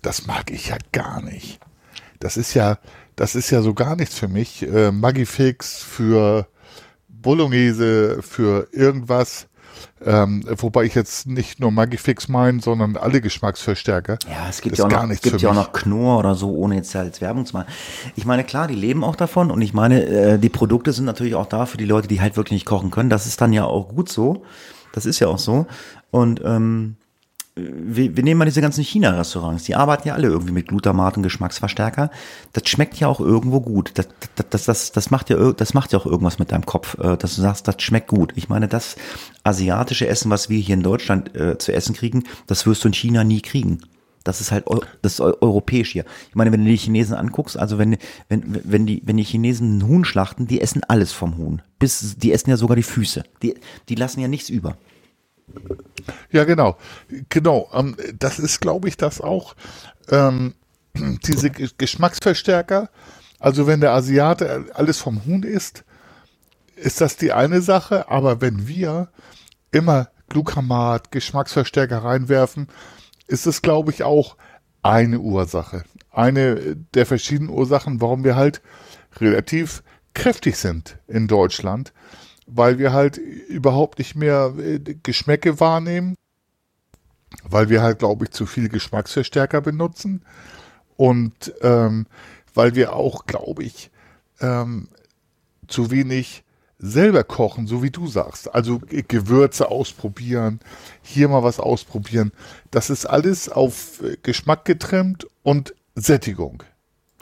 [0.02, 1.60] Das mag ich ja gar nicht.
[2.20, 2.78] Das ist ja,
[3.16, 4.62] das ist ja so gar nichts für mich.
[4.62, 6.46] Äh, Magifix für
[7.08, 9.48] Bolognese, für irgendwas.
[10.04, 14.18] Ähm, wobei ich jetzt nicht nur Magifix meine, sondern alle Geschmacksverstärker.
[14.30, 16.76] Ja, es gibt ja auch noch, es gibt ja auch noch Knorr oder so, ohne
[16.76, 17.68] jetzt als Werbung zu machen.
[18.14, 21.34] Ich meine, klar, die leben auch davon und ich meine, äh, die Produkte sind natürlich
[21.34, 23.10] auch da für die Leute, die halt wirklich nicht kochen können.
[23.10, 24.44] Das ist dann ja auch gut so.
[24.92, 25.66] Das ist ja auch so.
[26.10, 26.96] Und ähm,
[27.56, 31.22] wir, wir nehmen mal diese ganzen China-Restaurants, die arbeiten ja alle irgendwie mit Glutamat und
[31.22, 32.10] Geschmacksverstärker.
[32.52, 33.92] Das schmeckt ja auch irgendwo gut.
[33.94, 34.08] Das,
[34.50, 37.36] das, das, das, macht ja, das macht ja auch irgendwas mit deinem Kopf, äh, dass
[37.36, 38.34] du sagst, das schmeckt gut.
[38.36, 38.96] Ich meine, das
[39.42, 42.94] asiatische Essen, was wir hier in Deutschland äh, zu essen kriegen, das wirst du in
[42.94, 43.80] China nie kriegen.
[44.22, 44.64] Das ist halt
[45.02, 46.04] das ist europäisch hier.
[46.28, 47.96] Ich meine, wenn du die Chinesen anguckst, also wenn
[48.28, 51.62] wenn wenn die wenn die Chinesen ein Huhn schlachten, die essen alles vom Huhn.
[51.78, 53.22] Bis die essen ja sogar die Füße.
[53.44, 53.54] Die
[53.88, 54.76] die lassen ja nichts über.
[56.30, 56.76] Ja, genau.
[57.28, 57.68] Genau.
[57.72, 59.54] Ähm, das ist, glaube ich, das auch.
[60.10, 60.54] Ähm,
[60.94, 62.90] diese Geschmacksverstärker.
[63.38, 65.84] Also wenn der Asiate alles vom Huhn isst,
[66.76, 68.08] ist das die eine Sache.
[68.08, 69.08] Aber wenn wir
[69.72, 72.68] immer Glutamat, Geschmacksverstärker reinwerfen,
[73.26, 74.36] ist es, glaube ich, auch
[74.82, 75.84] eine Ursache.
[76.10, 78.62] Eine der verschiedenen Ursachen, warum wir halt
[79.18, 79.82] relativ
[80.14, 81.92] kräftig sind in Deutschland
[82.46, 86.16] weil wir halt überhaupt nicht mehr äh, Geschmäcke wahrnehmen,
[87.42, 90.22] weil wir halt, glaube ich, zu viel Geschmacksverstärker benutzen
[90.96, 92.06] und ähm,
[92.54, 93.90] weil wir auch, glaube ich,
[94.40, 94.88] ähm,
[95.68, 96.44] zu wenig
[96.78, 98.54] selber kochen, so wie du sagst.
[98.54, 100.60] Also Gewürze ausprobieren,
[101.02, 102.32] hier mal was ausprobieren.
[102.70, 106.62] Das ist alles auf äh, Geschmack getrimmt und Sättigung.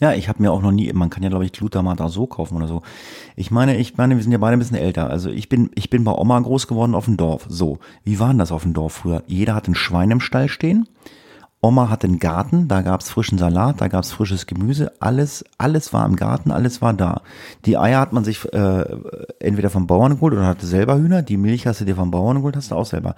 [0.01, 2.26] Ja, ich habe mir auch noch nie, man kann ja glaube ich Glutamat auch so
[2.26, 2.82] kaufen oder so.
[3.36, 5.09] Ich meine, ich meine, wir sind ja beide ein bisschen älter.
[5.09, 7.47] Also ich bin, ich bin bei Oma groß geworden auf dem Dorf.
[7.49, 9.22] So, wie waren das auf dem Dorf früher?
[9.26, 10.88] Jeder hat ein Schwein im Stall stehen.
[11.64, 16.05] Oma hatte einen Garten, da gab's frischen Salat, da gab's frisches Gemüse, alles, alles war
[16.05, 17.22] im Garten, alles war da.
[17.64, 18.84] Die Eier hat man sich äh,
[19.38, 22.36] entweder vom Bauern geholt oder hatte selber Hühner, die Milch hast du dir vom Bauern
[22.38, 23.14] geholt, hast du auch selber.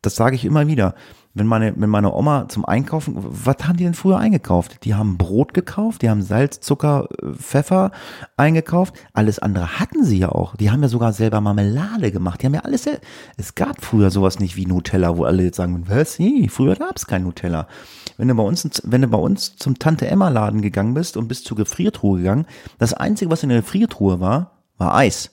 [0.00, 0.94] Das sage ich immer wieder
[1.34, 4.84] wenn meine, wenn meine Oma zum Einkaufen, was haben die denn früher eingekauft?
[4.84, 7.90] Die haben Brot gekauft, die haben Salz, Zucker, Pfeffer
[8.36, 8.94] eingekauft.
[9.14, 10.56] Alles andere hatten sie ja auch.
[10.56, 12.42] Die haben ja sogar selber Marmelade gemacht.
[12.42, 12.86] Die haben ja alles,
[13.36, 16.18] es gab früher sowas nicht wie Nutella, wo alle jetzt sagen, was?
[16.18, 17.66] Nee, früher gab es kein Nutella.
[18.18, 21.28] Wenn du bei uns, wenn du bei uns zum Tante Emma Laden gegangen bist und
[21.28, 22.46] bist zur Gefriertruhe gegangen,
[22.78, 25.30] das einzige, was in der Gefriertruhe war, war Eis.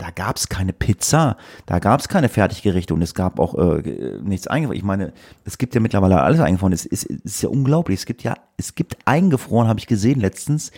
[0.00, 1.36] Da gab es keine Pizza,
[1.66, 3.82] da gab es keine Fertiggerichte und es gab auch äh,
[4.22, 4.78] nichts eingefroren.
[4.78, 5.12] Ich meine,
[5.44, 6.72] es gibt ja mittlerweile alles eingefroren.
[6.72, 7.98] Es ist, es ist ja unglaublich.
[7.98, 10.72] Es gibt ja, es gibt eingefroren, habe ich gesehen letztens,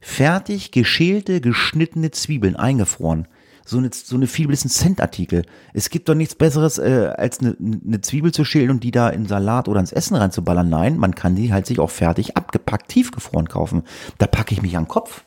[0.00, 3.28] fertig geschälte, geschnittene Zwiebeln eingefroren.
[3.66, 5.42] So eine, so eine viel bisschen Centartikel.
[5.74, 9.10] Es gibt doch nichts Besseres, äh, als eine, eine Zwiebel zu schälen und die da
[9.10, 10.70] in Salat oder ins Essen reinzuballern.
[10.70, 13.82] Nein, man kann die halt sich auch fertig abgepackt, tiefgefroren kaufen.
[14.16, 15.24] Da packe ich mich an den Kopf.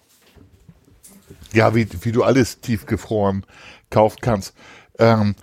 [1.53, 3.45] Ja, wie, wie du alles tiefgefroren
[3.89, 4.53] kaufen kannst.
[4.97, 5.35] Ähm,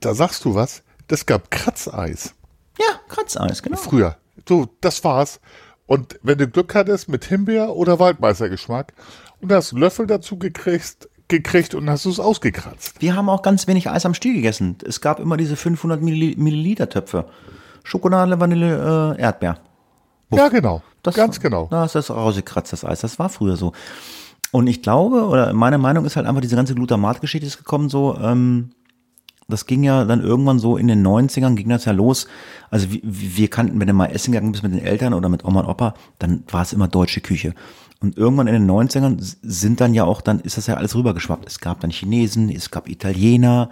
[0.00, 2.34] da sagst du was, das gab Kratzeis.
[2.78, 3.76] Ja, Kratzeis, genau.
[3.76, 4.16] Früher.
[4.48, 5.40] So, das war's.
[5.86, 8.92] Und wenn du Glück hattest mit Himbeer- oder Waldmeistergeschmack
[9.40, 13.00] und hast Löffel dazu gekriegt, gekriegt und hast es ausgekratzt.
[13.00, 14.76] Wir haben auch ganz wenig Eis am Stiel gegessen.
[14.86, 17.26] Es gab immer diese 500 Milliliter Töpfe.
[17.84, 19.58] Schokolade, Vanille, äh, Erdbeer.
[20.28, 20.38] Buff.
[20.38, 20.82] Ja, genau.
[21.02, 21.68] Das, ganz genau.
[21.70, 23.00] Da ist das rausgekratzt, das Eis.
[23.00, 23.72] Das war früher so.
[24.50, 28.16] Und ich glaube, oder meine Meinung ist halt einfach, diese ganze Glutamat-Geschichte ist gekommen so,
[28.18, 28.70] ähm,
[29.50, 32.26] das ging ja dann irgendwann so in den 90ern, ging das ja los.
[32.70, 35.44] Also wir, wir kannten, wenn du mal essen gegangen bist mit den Eltern oder mit
[35.44, 37.54] Oma und Opa, dann war es immer deutsche Küche.
[38.00, 41.46] Und irgendwann in den 90ern sind dann ja auch, dann ist das ja alles rübergeschwappt.
[41.46, 43.70] Es gab dann Chinesen, es gab Italiener,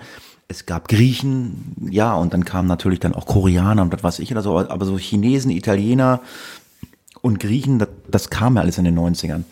[0.48, 4.30] es gab Griechen, ja, und dann kamen natürlich dann auch Koreaner und das weiß ich
[4.32, 6.20] oder so, aber so Chinesen, Italiener
[7.20, 9.44] und Griechen, das, das kam ja alles in den 90ern.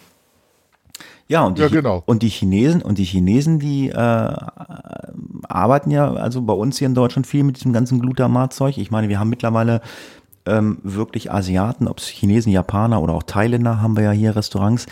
[1.28, 2.02] Ja, und die, Ja, genau.
[2.06, 3.94] und die Chinesen, und die Chinesen, die äh,
[5.48, 8.78] arbeiten ja also bei uns hier in Deutschland viel mit diesem ganzen Glutamatzeug.
[8.78, 9.80] Ich meine, wir haben mittlerweile
[10.46, 14.86] ähm, wirklich Asiaten, ob es Chinesen, Japaner oder auch Thailänder, haben wir ja hier Restaurants,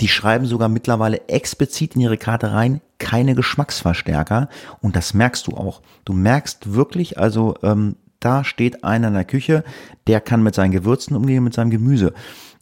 [0.00, 4.48] die schreiben sogar mittlerweile explizit in ihre Karte rein, keine Geschmacksverstärker.
[4.80, 5.80] Und das merkst du auch.
[6.04, 9.64] Du merkst wirklich, also ähm, da steht einer in der Küche,
[10.06, 12.12] der kann mit seinen Gewürzen umgehen, mit seinem Gemüse.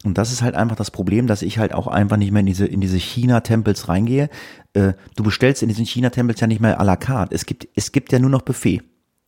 [0.07, 2.47] Und das ist halt einfach das Problem, dass ich halt auch einfach nicht mehr in
[2.47, 4.31] diese, in diese China-Tempels reingehe.
[4.73, 7.35] Äh, du bestellst in diesen China-Tempels ja nicht mehr à la carte.
[7.35, 8.83] Es gibt, es gibt ja nur noch Buffet.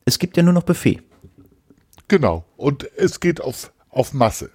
[0.04, 1.02] Es gibt ja nur noch Buffet.
[2.06, 2.44] Genau.
[2.56, 4.50] Und es geht auf, auf Masse.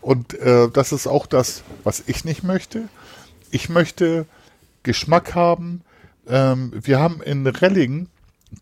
[0.00, 2.88] Und äh, das ist auch das, was ich nicht möchte.
[3.50, 4.24] Ich möchte
[4.84, 5.82] Geschmack haben.
[6.26, 8.08] Ähm, wir haben in Rellingen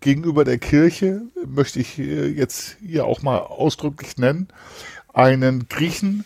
[0.01, 4.49] gegenüber der Kirche, möchte ich äh, jetzt hier auch mal ausdrücklich nennen,
[5.15, 6.25] einen Griechen,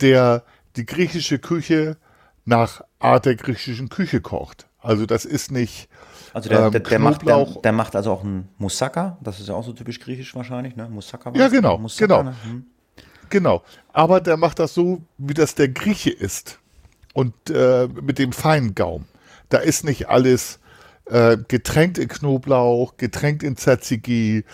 [0.00, 0.44] der
[0.76, 1.96] die griechische Küche
[2.44, 4.66] nach Art der griechischen Küche kocht.
[4.80, 5.88] Also das ist nicht
[6.32, 9.18] Also der, ähm, der, der, macht, der, der macht also auch einen Moussaka.
[9.20, 10.88] Das ist ja auch so typisch griechisch wahrscheinlich, ne?
[10.88, 11.26] Moussaka.
[11.26, 11.52] war Ja, das?
[11.52, 12.22] genau, Moussaka, genau.
[12.30, 12.36] Ne?
[12.44, 12.66] Hm.
[13.30, 13.62] Genau.
[13.92, 16.58] Aber der macht das so, wie das der Grieche ist.
[17.12, 19.06] Und äh, mit dem feinen Gaum.
[19.48, 20.60] Da ist nicht alles
[21.06, 24.44] äh, getränkt in Knoblauch, getränkt in Tzatziki,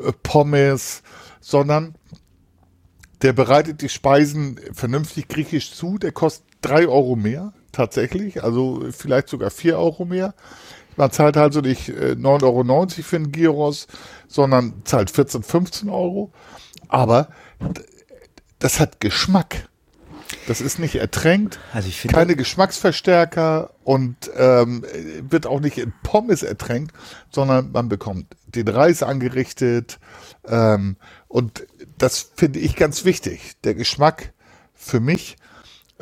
[0.00, 1.02] äh, Pommes,
[1.40, 1.94] sondern
[3.24, 5.96] der bereitet die Speisen vernünftig griechisch zu.
[5.96, 8.44] Der kostet drei Euro mehr, tatsächlich.
[8.44, 10.34] Also vielleicht sogar vier Euro mehr.
[10.96, 13.86] Man zahlt also nicht äh, 9,90 Euro für einen Gyros,
[14.28, 16.32] sondern zahlt 14, 15 Euro.
[16.88, 17.28] Aber
[18.58, 19.68] das hat Geschmack.
[20.46, 24.84] Das ist nicht ertränkt, Also ich finde- keine Geschmacksverstärker und ähm,
[25.30, 26.94] wird auch nicht in Pommes ertränkt,
[27.30, 29.98] sondern man bekommt den Reis angerichtet.
[30.46, 30.96] Ähm,
[31.28, 31.66] und
[31.98, 33.52] das finde ich ganz wichtig.
[33.64, 34.32] Der Geschmack
[34.74, 35.36] für mich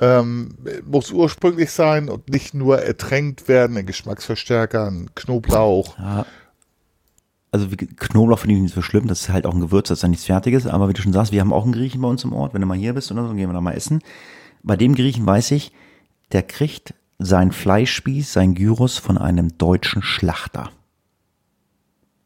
[0.01, 5.97] ähm, muss ursprünglich sein und nicht nur ertränkt werden in Geschmacksverstärkern, Knoblauch.
[7.51, 9.99] Also wie, Knoblauch finde ich nicht so schlimm, das ist halt auch ein Gewürz, das
[9.99, 12.09] ist ja nichts Fertiges, aber wie du schon sagst, wir haben auch einen Griechen bei
[12.09, 14.01] uns im Ort, wenn du mal hier bist oder so, gehen wir da mal essen.
[14.63, 15.73] Bei dem Griechen weiß ich,
[16.33, 20.71] der kriegt sein Fleischspieß, sein Gyros von einem deutschen Schlachter.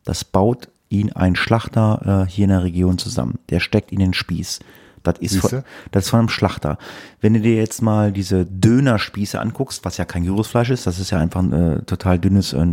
[0.04, 3.38] Das baut ihn ein Schlachter äh, hier in der Region zusammen.
[3.50, 4.60] Der steckt ihn in den Spieß.
[5.02, 5.62] Das ist, von,
[5.92, 6.78] das ist von einem Schlachter.
[7.20, 11.10] Wenn du dir jetzt mal diese Dönerspieße anguckst, was ja kein Gyrosfleisch ist, das ist
[11.10, 12.66] ja einfach ein äh, total dünnes, äh,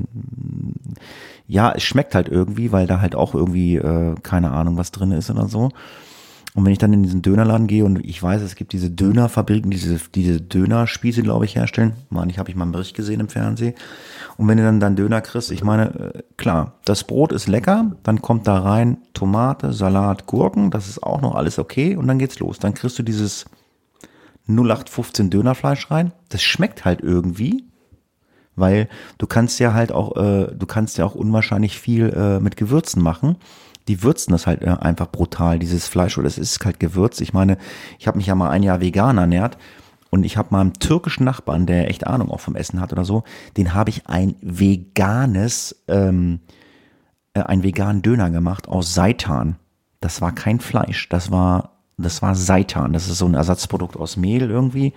[1.48, 5.12] ja, es schmeckt halt irgendwie, weil da halt auch irgendwie, äh, keine Ahnung, was drin
[5.12, 5.70] ist oder so.
[6.56, 9.72] Und wenn ich dann in diesen Dönerladen gehe und ich weiß, es gibt diese Dönerfabriken,
[9.72, 11.94] die diese, diese Dönerspieße, glaube ich, herstellen.
[12.10, 13.74] Mann, ich habe ich mal einen Bericht gesehen im Fernsehen.
[14.38, 17.96] Und wenn du dann dann Döner kriegst, ich meine, äh, klar, das Brot ist lecker,
[18.04, 22.20] dann kommt da rein Tomate, Salat, Gurken, das ist auch noch alles okay und dann
[22.20, 22.60] geht's los.
[22.60, 23.46] Dann kriegst du dieses
[24.48, 26.14] 0815 Dönerfleisch rein.
[26.30, 27.66] Das schmeckt halt irgendwie,
[28.56, 32.58] weil du kannst ja halt auch, äh, du kannst ja auch unwahrscheinlich viel äh, mit
[32.58, 33.38] Gewürzen machen.
[33.88, 37.22] Die würzen das halt äh, einfach brutal, dieses Fleisch, oder es ist halt gewürzt.
[37.22, 37.58] Ich meine,
[38.00, 39.58] ich habe mich ja mal ein Jahr vegan ernährt
[40.14, 43.04] und ich habe mal einen türkischen Nachbarn, der echt Ahnung auch vom Essen hat oder
[43.04, 43.24] so,
[43.58, 46.40] den habe ich ein veganes, ähm,
[47.34, 49.56] äh, einen veganen Döner gemacht aus Seitan.
[50.02, 52.94] Das war kein Fleisch, das war, das war Seitan.
[52.94, 54.94] Das ist so ein Ersatzprodukt aus Mehl irgendwie.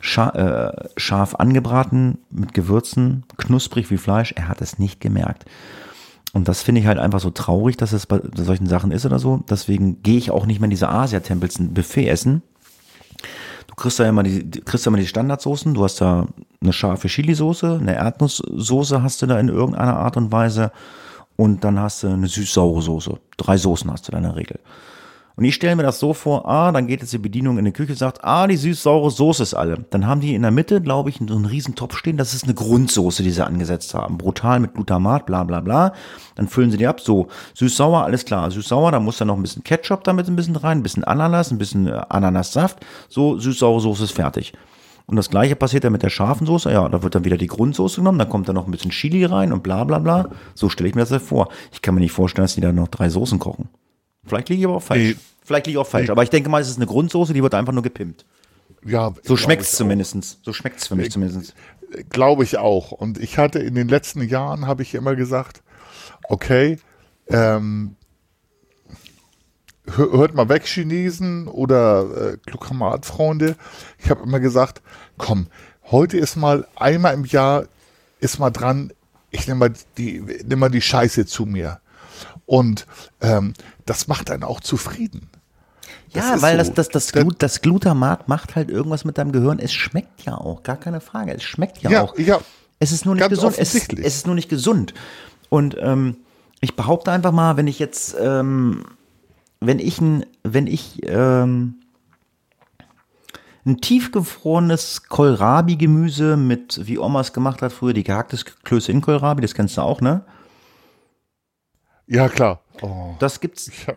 [0.00, 4.32] Scha äh, scharf angebraten, mit Gewürzen, knusprig wie Fleisch.
[4.36, 5.46] Er hat es nicht gemerkt.
[6.34, 9.18] Und das finde ich halt einfach so traurig, dass es bei solchen Sachen ist oder
[9.18, 9.42] so.
[9.48, 12.42] Deswegen gehe ich auch nicht mehr in diese Asia-Tempels ein Buffet essen.
[13.66, 15.72] Du kriegst da immer die, die- kriegst da immer die Standardsoßen.
[15.74, 16.26] Du hast da
[16.60, 20.70] eine scharfe Chili-Soße, eine Erdnusssoße hast du da in irgendeiner Art und Weise.
[21.36, 23.18] Und dann hast du eine süß-saure Soße.
[23.36, 24.58] Drei Soßen hast du da in der Regel.
[25.38, 27.70] Und ich stelle mir das so vor, ah, dann geht jetzt die Bedienung in die
[27.70, 29.84] Küche, sagt, ah, die süß-saure Soße ist alle.
[29.90, 32.42] Dann haben die in der Mitte, glaube ich, so einen riesen Topf stehen, das ist
[32.42, 34.18] eine Grundsoße, die sie angesetzt haben.
[34.18, 35.92] Brutal mit Glutamat, bla bla bla.
[36.34, 38.50] Dann füllen sie die ab, so, süß-sauer, alles klar.
[38.50, 41.52] Süß-sauer, da muss dann noch ein bisschen Ketchup damit ein bisschen rein, ein bisschen Ananas,
[41.52, 42.84] ein bisschen äh, Ananassaft.
[43.08, 44.54] So, süß-saure Soße ist fertig.
[45.06, 46.72] Und das gleiche passiert dann mit der scharfen Soße.
[46.72, 49.24] Ja, da wird dann wieder die Grundsoße genommen, dann kommt da noch ein bisschen Chili
[49.24, 50.30] rein und bla bla bla.
[50.56, 51.48] So stelle ich mir das vor.
[51.70, 53.68] Ich kann mir nicht vorstellen, dass die da noch drei Soßen kochen.
[54.28, 55.00] Vielleicht liege ich aber auch falsch.
[55.02, 55.16] Nee.
[55.44, 56.10] Vielleicht liege ich auch falsch.
[56.10, 58.26] Aber ich denke mal, es ist eine Grundsoße, die wird einfach nur gepimpt.
[58.84, 59.40] Ja, So ich
[59.72, 59.78] auch.
[59.78, 60.38] zumindestens.
[60.42, 61.54] So schmeckt's für mich zumindest.
[62.10, 62.92] Glaube ich auch.
[62.92, 65.62] Und ich hatte in den letzten Jahren, habe ich immer gesagt,
[66.28, 66.78] okay,
[67.28, 67.96] ähm,
[69.86, 73.56] hör- hört mal weg, Chinesen oder äh, Glucamat-Freunde.
[73.98, 74.82] Ich habe immer gesagt,
[75.16, 75.46] komm,
[75.90, 77.64] heute ist mal einmal im Jahr,
[78.20, 78.92] ist mal dran,
[79.30, 81.80] ich nehme mal die, nimm mal die Scheiße zu mir.
[82.48, 82.86] Und
[83.20, 83.52] ähm,
[83.84, 85.28] das macht einen auch zufrieden.
[86.14, 86.72] Ja, ist weil so.
[86.72, 89.58] das, das, das, Da- Glut, das Glutamat macht halt irgendwas mit deinem Gehirn.
[89.58, 91.34] Es schmeckt ja auch, gar keine Frage.
[91.34, 92.18] Es schmeckt ja, Ja, auch.
[92.18, 92.40] ja.
[92.78, 93.58] Es ist nur nicht gesund.
[93.58, 93.84] Es, es
[94.16, 94.94] ist nur nicht gesund.
[95.50, 96.16] Und ähm,
[96.62, 98.84] ich behaupte einfach mal, wenn ich jetzt, ähm,
[99.60, 101.74] wenn ich ein, wenn ich ähm,
[103.66, 109.42] ein tiefgefrorenes Kohlrabi-Gemüse mit, wie Oma es gemacht hat früher, die gehacktes Klöße in Kohlrabi,
[109.42, 110.22] das kennst du auch, ne?
[112.08, 112.60] Ja, klar.
[112.82, 113.14] Oh.
[113.18, 113.70] Das gibt's.
[113.86, 113.94] Ja.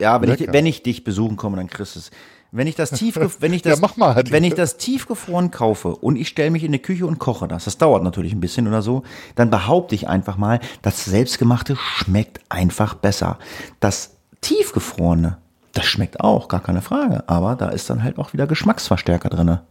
[0.00, 2.10] Ja, wenn ich, wenn ich dich besuchen komme, dann kriegst du es.
[2.50, 4.32] Wenn ich das tief, wenn ich das, Ja, mach mal, Hatti.
[4.32, 7.64] wenn ich das tiefgefroren kaufe und ich stelle mich in die Küche und koche das,
[7.66, 9.04] das dauert natürlich ein bisschen oder so,
[9.36, 13.38] dann behaupte ich einfach mal, das selbstgemachte schmeckt einfach besser.
[13.78, 15.38] Das tiefgefrorene,
[15.74, 19.62] das schmeckt auch, gar keine Frage, aber da ist dann halt auch wieder Geschmacksverstärker drinne.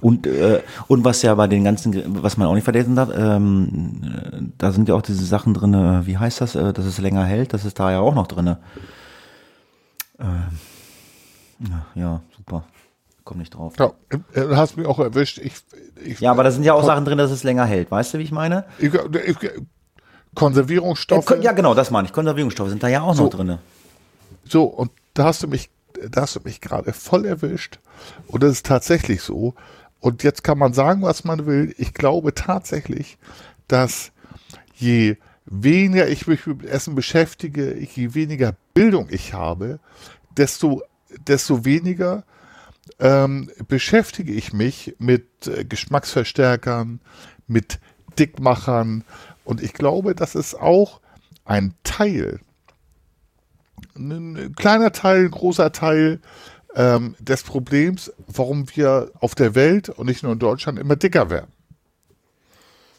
[0.00, 4.00] Und, äh, und was ja bei den ganzen, was man auch nicht vergessen darf, ähm,
[4.04, 6.98] äh, da sind ja auch diese Sachen drin, äh, wie heißt das, äh, dass es
[6.98, 8.58] länger hält, das ist da ja auch noch drinne.
[10.18, 12.64] Ja, ja, super.
[13.24, 13.74] Komm nicht drauf.
[13.78, 15.38] Ja, äh, du hast mich auch erwischt.
[15.38, 15.52] Ich,
[16.04, 17.90] ich, Ja, aber da sind ja auch Sachen drin, dass es länger hält.
[17.90, 18.64] Weißt du, wie ich meine?
[18.78, 19.36] ich, ich,
[20.34, 21.36] Konservierungsstoffe.
[21.40, 22.12] Ja, genau, das meine ich.
[22.12, 23.24] Konservierungsstoffe sind da ja auch So.
[23.24, 23.58] noch drin.
[24.44, 25.70] So, und da hast du mich,
[26.10, 27.80] da hast du mich gerade voll erwischt.
[28.28, 29.54] Und das ist tatsächlich so.
[30.00, 31.74] Und jetzt kann man sagen, was man will.
[31.78, 33.18] Ich glaube tatsächlich,
[33.66, 34.12] dass
[34.74, 39.80] je weniger ich mich mit Essen beschäftige, je weniger Bildung ich habe,
[40.36, 40.82] desto,
[41.26, 42.24] desto weniger
[43.00, 47.00] ähm, beschäftige ich mich mit äh, Geschmacksverstärkern,
[47.46, 47.80] mit
[48.18, 49.04] Dickmachern.
[49.44, 51.00] Und ich glaube, das ist auch
[51.44, 52.40] ein Teil
[53.98, 56.20] ein kleiner Teil, ein großer Teil
[56.74, 61.30] ähm, des Problems, warum wir auf der Welt und nicht nur in Deutschland immer dicker
[61.30, 61.52] werden.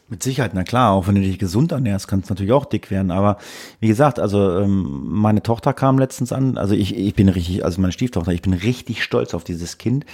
[0.08, 2.90] Mit Sicherheit, na klar, auch wenn du dich gesund ernährst, kannst du natürlich auch dick
[2.90, 3.12] werden.
[3.12, 3.38] Aber
[3.78, 7.80] wie gesagt, also ähm, meine Tochter kam letztens an, also ich, ich bin richtig, also
[7.80, 10.04] meine Stieftochter, ich bin richtig stolz auf dieses Kind.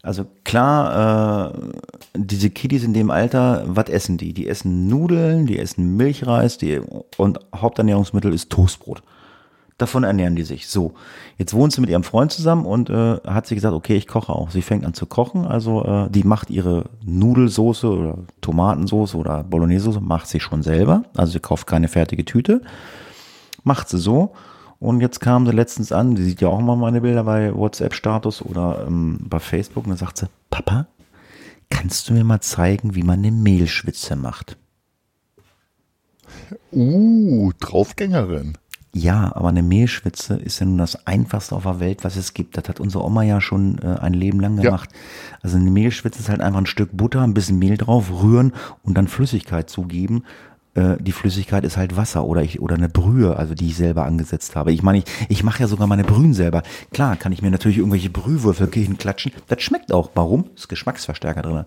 [0.00, 1.72] Also klar, äh,
[2.14, 4.32] diese Kiddies in dem Alter, was essen die?
[4.32, 6.80] Die essen Nudeln, die essen Milchreis, die
[7.18, 9.02] und Haupternährungsmittel ist Toastbrot.
[9.76, 10.68] Davon ernähren die sich.
[10.68, 10.94] So,
[11.36, 14.32] jetzt wohnt sie mit ihrem Freund zusammen und äh, hat sie gesagt, okay, ich koche
[14.32, 14.50] auch.
[14.50, 20.00] Sie fängt an zu kochen, also äh, die macht ihre Nudelsoße oder Tomatensoße oder Bolognese-Soße,
[20.00, 21.02] macht sie schon selber.
[21.16, 22.62] Also sie kauft keine fertige Tüte,
[23.64, 24.32] macht sie so.
[24.78, 28.42] Und jetzt kam sie letztens an, die sieht ja auch immer meine Bilder bei WhatsApp-Status
[28.42, 30.86] oder ähm, bei Facebook und dann sagt sie, Papa,
[31.70, 34.56] kannst du mir mal zeigen, wie man eine Mehlschwitze macht?
[36.72, 38.58] Uh, Draufgängerin.
[38.96, 42.56] Ja, aber eine Mehlschwitze ist ja nun das einfachste auf der Welt, was es gibt.
[42.56, 44.88] Das hat unsere Oma ja schon äh, ein Leben lang gemacht.
[45.42, 48.52] Also eine Mehlschwitze ist halt einfach ein Stück Butter, ein bisschen Mehl drauf, rühren
[48.84, 50.22] und dann Flüssigkeit zugeben.
[50.74, 54.04] Äh, die Flüssigkeit ist halt Wasser oder ich oder eine Brühe, also die ich selber
[54.04, 54.72] angesetzt habe.
[54.72, 56.62] Ich meine, ich, ich mache ja sogar meine Brühen selber.
[56.92, 59.32] Klar, kann ich mir natürlich irgendwelche Brühwürfel hinklatschen.
[59.48, 60.10] Das schmeckt auch.
[60.14, 60.50] Warum?
[60.54, 61.64] Ist Geschmacksverstärker drin.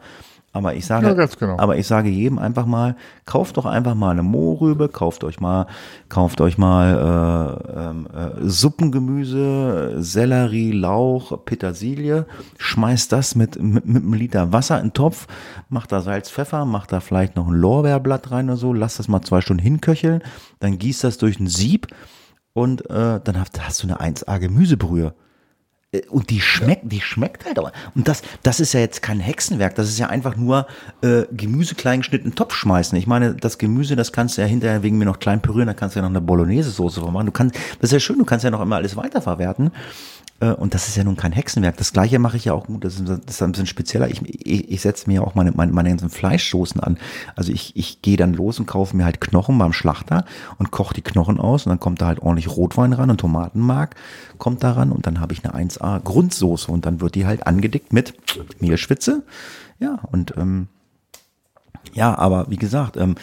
[0.54, 1.60] Aber ich sage, Ja, genau.
[1.60, 2.96] aber ich sage jedem einfach mal,
[3.26, 5.68] kauft doch einfach mal eine Mohrrübe, kauft euch mal,
[6.10, 12.26] kauft euch mal äh, ähm, äh, Suppengemüse, Sellerie, Lauch, Petersilie,
[12.58, 15.28] schmeißt das mit, mit, mit einem Liter Wasser in den Topf,
[15.70, 19.08] macht da Salz, Pfeffer, macht da vielleicht noch ein Lorbeerblatt rein oder so, lasst das
[19.08, 20.24] mal zwei Stunden hinköcheln,
[20.60, 21.88] dann gießt das durch ein Sieb
[22.54, 25.14] und äh, dann hast, hast du eine 1A Gemüsebrühe.
[25.98, 27.72] Äh, Und die schmeckt, die schmeckt halt auch.
[27.96, 29.76] Und das, das ist ja jetzt kein Hexenwerk.
[29.76, 30.68] Das ist ja einfach nur
[31.02, 32.98] äh, Gemüse klein geschnitten Topf schmeißen.
[32.98, 35.68] Ich meine, das Gemüse, das kannst du ja hinterher wegen mir noch klein pürieren.
[35.68, 37.28] Da kannst du ja noch eine Bolognese-Soße von machen.
[37.28, 38.18] Du kannst, das ist ja schön.
[38.18, 39.72] Du kannst ja noch immer alles weiterverwerten.
[40.40, 41.78] Äh, Und das ist ja nun kein Hexenwerk.
[41.78, 42.84] Das gleiche mache ich ja auch gut.
[42.84, 44.10] Das ist, ein bisschen spezieller.
[44.10, 46.98] Ich, ich, ich setze mir ja auch meine, meine, meine ganzen Fleischsoßen an.
[47.36, 50.26] Also ich, ich gehe dann los und kaufe mir halt Knochen beim Schlachter
[50.58, 53.96] und koche die Knochen aus und dann kommt da halt ordentlich Rotwein ran und Tomatenmark
[54.38, 57.48] kommt da ran und dann habe ich eine 1A Grundsoße und dann wird die halt
[57.48, 58.14] angedickt mit
[58.60, 59.24] Mehlschwitze.
[59.80, 60.68] Ja, und ähm,
[61.94, 63.16] ja, aber wie gesagt, ähm,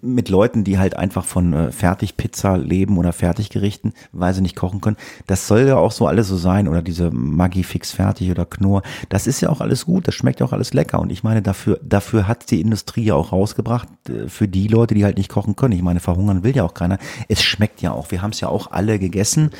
[0.00, 4.80] mit Leuten, die halt einfach von äh, Fertigpizza leben oder Fertiggerichten, weil sie nicht kochen
[4.80, 4.96] können,
[5.26, 8.82] das soll ja auch so alles so sein oder diese Maggi fix fertig oder Knorr,
[9.08, 11.42] das ist ja auch alles gut, das schmeckt ja auch alles lecker und ich meine,
[11.42, 15.30] dafür, dafür hat die Industrie ja auch rausgebracht, äh, für die Leute, die halt nicht
[15.30, 15.74] kochen können.
[15.74, 16.98] Ich meine, verhungern will ja auch keiner.
[17.28, 19.50] Es schmeckt ja auch, wir haben es ja auch alle gegessen,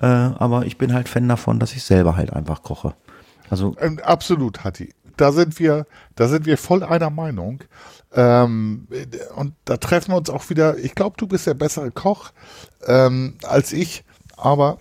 [0.00, 2.94] äh, aber ich bin halt Fan davon, dass ich selber halt einfach koche.
[3.50, 4.90] Also Ähm, absolut, Hatti.
[5.18, 7.60] Da sind wir, da sind wir voll einer Meinung.
[8.14, 8.88] Ähm,
[9.36, 10.78] und da treffen wir uns auch wieder.
[10.78, 12.30] Ich glaube, du bist der bessere Koch
[12.86, 14.04] ähm, als ich,
[14.36, 14.78] aber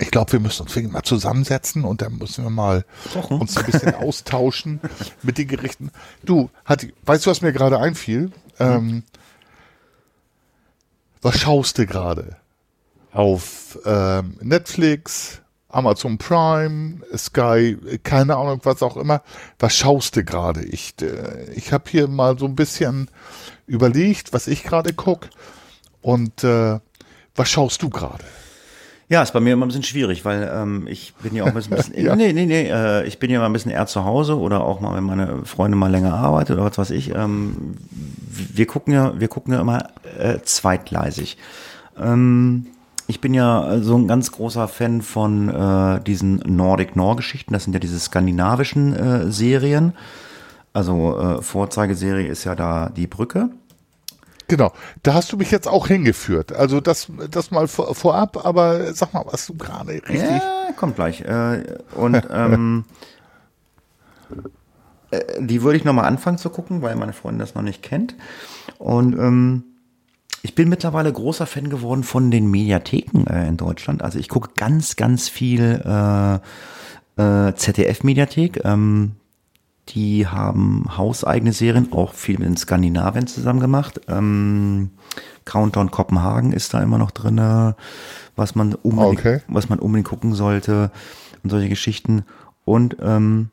[0.00, 2.84] ich glaube, wir müssen uns mal zusammensetzen und dann müssen wir mal
[3.28, 4.80] uns ein bisschen austauschen
[5.22, 5.90] mit den Gerichten.
[6.24, 8.32] Du, Hatti, weißt du, was mir gerade einfiel?
[8.58, 9.04] Ähm,
[11.22, 12.36] was schaust du gerade?
[13.12, 15.40] Auf ähm, Netflix,
[15.74, 19.22] Amazon Prime, Sky, keine Ahnung, was auch immer.
[19.58, 20.62] Was schaust du gerade?
[20.64, 23.10] Ich, äh, ich habe hier mal so ein bisschen
[23.66, 25.28] überlegt, was ich gerade guck.
[26.00, 26.78] Und äh,
[27.34, 28.24] was schaust du gerade?
[29.08, 31.54] Ja, ist bei mir immer ein bisschen schwierig, weil ähm, ich bin ja auch ein
[31.54, 32.16] bisschen, Ja.
[32.16, 34.80] nee, nee, nee, äh, ich bin ja mal ein bisschen eher zu Hause oder auch
[34.80, 37.14] mal, wenn meine Freundin mal länger arbeitet oder was weiß ich.
[37.14, 41.36] Ähm, wir gucken ja, wir gucken ja immer äh, zweitgleisig.
[41.98, 42.66] Ähm,
[43.06, 47.52] ich bin ja so ein ganz großer Fan von äh, diesen Nordic Nor Geschichten.
[47.52, 49.92] Das sind ja diese skandinavischen äh, Serien.
[50.72, 53.50] Also äh, Vorzeigeserie ist ja da die Brücke.
[54.48, 56.52] Genau, da hast du mich jetzt auch hingeführt.
[56.52, 60.20] Also das, das mal vor, vorab, aber sag mal, was du gerade richtig.
[60.20, 61.22] Ja, kommt gleich.
[61.22, 62.84] Äh, und ähm,
[65.10, 68.14] äh, die würde ich nochmal anfangen zu gucken, weil meine Freundin das noch nicht kennt.
[68.78, 69.64] Und ähm,
[70.44, 74.02] ich bin mittlerweile großer Fan geworden von den Mediatheken äh, in Deutschland.
[74.02, 76.34] Also ich gucke ganz, ganz viel äh,
[77.16, 78.62] äh, ZDF-Mediathek.
[78.62, 79.12] Ähm,
[79.88, 84.02] die haben hauseigene Serien, auch viel mit den Skandinavien zusammen gemacht.
[84.06, 84.90] Ähm,
[85.46, 87.74] Countdown Kopenhagen ist da immer noch drinne,
[88.36, 89.40] was man unbedingt, Okay.
[89.48, 90.90] was man unbedingt gucken sollte
[91.42, 92.22] und solche Geschichten.
[92.66, 93.48] Und ähm,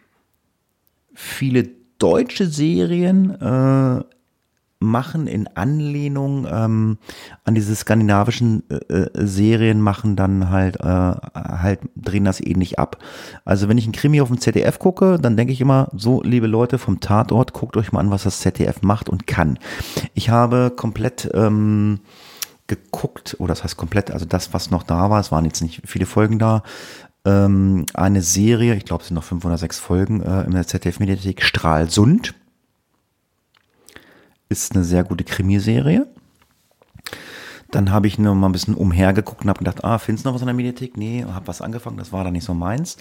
[1.13, 1.69] viele
[1.99, 4.03] deutsche Serien äh,
[4.81, 6.97] machen in Anlehnung ähm,
[7.45, 12.97] an diese skandinavischen äh, äh, Serien machen dann halt äh, halt drehen das ähnlich ab.
[13.45, 16.47] Also wenn ich einen Krimi auf dem ZDF gucke, dann denke ich immer so, liebe
[16.47, 19.59] Leute vom Tatort, guckt euch mal an, was das ZDF macht und kann.
[20.15, 21.99] Ich habe komplett ähm,
[22.65, 25.81] geguckt, oder das heißt komplett, also das, was noch da war, es waren jetzt nicht
[25.85, 26.63] viele Folgen da,
[27.25, 30.65] ähm, eine Serie, ich glaube es sind noch fünf oder sechs Folgen äh, in der
[30.65, 32.33] ZDF-Mediathek, Stralsund
[34.51, 36.07] ist eine sehr gute Krimiserie.
[37.71, 40.35] Dann habe ich noch mal ein bisschen umhergeguckt und habe gedacht, ah, findest du noch
[40.35, 40.97] was in der Mediathek?
[40.97, 42.97] Nee, habe was angefangen, das war dann nicht so meins.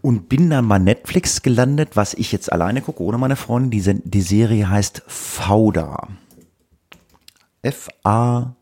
[0.00, 3.70] Und bin dann bei Netflix gelandet, was ich jetzt alleine gucke, ohne meine Freundin.
[3.70, 6.08] Die, die Serie heißt Fauda.
[7.62, 8.54] F-A-D-A-U.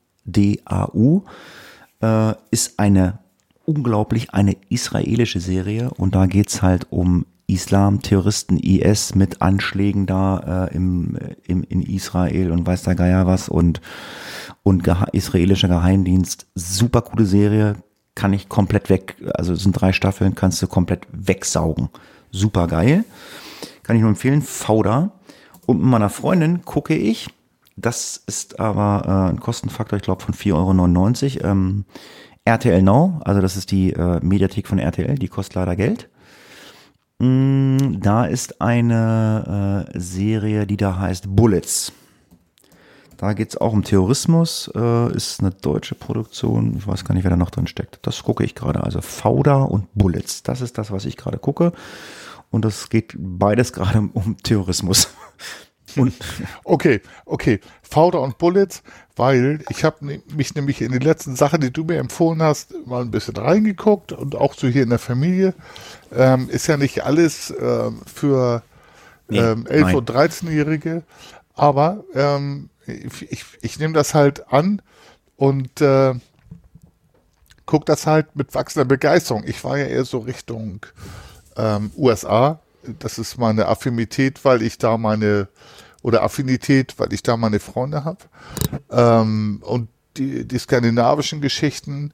[2.00, 3.18] Äh, ist eine
[3.64, 10.66] unglaublich eine israelische Serie und da geht's halt um Islam, Terroristen, IS mit Anschlägen da
[10.68, 13.80] äh, im, im, in Israel und weiß der Geier was und,
[14.62, 16.46] und geha israelischer Geheimdienst.
[16.54, 17.76] Super coole Serie,
[18.14, 21.88] kann ich komplett weg, also es sind drei Staffeln, kannst du komplett wegsaugen.
[22.30, 23.04] Super geil.
[23.82, 25.12] Kann ich nur empfehlen, Fauda.
[25.66, 27.28] Und mit meiner Freundin gucke ich,
[27.76, 31.50] das ist aber äh, ein Kostenfaktor, ich glaube, von 4,99 Euro.
[31.50, 31.84] Ähm,
[32.44, 36.08] RTL Now, also das ist die äh, Mediathek von RTL, die kostet leider Geld.
[37.22, 41.92] Mm, da ist eine äh, Serie, die da heißt Bullets.
[43.16, 46.74] Da geht's auch um Terrorismus, äh, ist eine deutsche Produktion.
[46.76, 48.00] Ich weiß gar nicht, wer da noch drin steckt.
[48.02, 48.82] Das gucke ich gerade.
[48.82, 50.42] Also Fauda und Bullets.
[50.42, 51.72] Das ist das, was ich gerade gucke.
[52.50, 55.14] Und das geht beides gerade um Terrorismus.
[55.96, 56.14] Und
[56.64, 57.60] Okay, okay.
[57.82, 58.82] Fauda und Bullets,
[59.16, 63.02] weil ich habe mich nämlich in die letzten Sachen, die du mir empfohlen hast, mal
[63.02, 65.54] ein bisschen reingeguckt und auch so hier in der Familie.
[66.14, 68.62] Ähm, ist ja nicht alles ähm, für
[69.28, 69.96] Nee, ähm, 11- nein.
[69.96, 71.02] und 13-Jährige,
[71.54, 74.82] aber ähm, ich, ich, ich nehme das halt an
[75.36, 76.14] und äh,
[77.66, 79.44] gucke das halt mit wachsender Begeisterung.
[79.46, 80.84] Ich war ja eher so Richtung
[81.56, 82.60] ähm, USA.
[82.98, 85.48] Das ist meine Affinität, weil ich da meine
[86.02, 88.18] oder Affinität, weil ich da meine Freunde habe.
[88.90, 92.12] Ähm, und die, die skandinavischen Geschichten,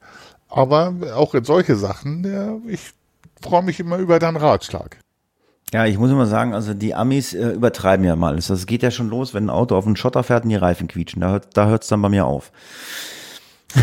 [0.49, 2.91] aber auch in solche Sachen, ja, ich
[3.41, 4.97] freue mich immer über deinen Ratschlag.
[5.71, 8.35] Ja, ich muss immer sagen, also die Amis äh, übertreiben ja mal.
[8.35, 10.87] Das geht ja schon los, wenn ein Auto auf einen Schotter fährt und die Reifen
[10.87, 11.21] quietschen.
[11.21, 12.51] Da, hört- da hört's dann bei mir auf.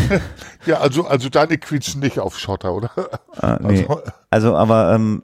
[0.65, 2.91] Ja, also, also deine quietschen nicht auf Schotter, oder?
[3.37, 3.85] Ah, nee.
[3.87, 5.23] Also- Also, aber ähm,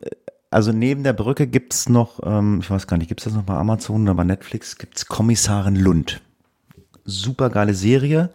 [0.54, 3.56] also neben der Brücke gibt's noch, ähm, ich weiß gar nicht, gibt's das noch bei
[3.56, 6.22] Amazon oder bei Netflix, gibt's Kommissarin Lund.
[7.06, 8.30] Super geile Serie.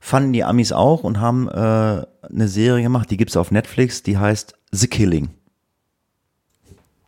[0.00, 4.18] Fanden die Amis auch und haben äh, eine Serie gemacht, die gibt's auf Netflix, die
[4.18, 5.30] heißt The Killing.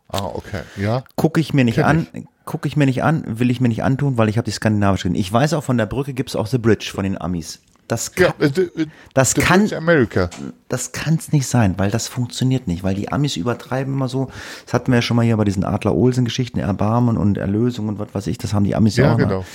[0.09, 1.03] Ah, okay, ja.
[1.15, 2.07] Gucke ich mir nicht Kenn an,
[2.45, 5.09] gucke ich mir nicht an, will ich mir nicht antun, weil ich habe die skandinavische.
[5.09, 7.61] Ich weiß auch von der Brücke gibt's auch The Bridge von den Amis.
[7.89, 10.29] Das kann, Ja, äh, äh, Das kann- Bridge America.
[10.69, 14.29] das kann's nicht sein, weil das funktioniert nicht, weil die Amis übertreiben immer so.
[14.63, 18.07] Das hatten wir ja schon mal hier bei diesen Adler-Olsen-Geschichten, Erbarmen und Erlösung und was
[18.13, 19.17] weiß ich, das haben die Amis Ja, auch.
[19.17, 19.25] ne?
[19.25, 19.45] genau.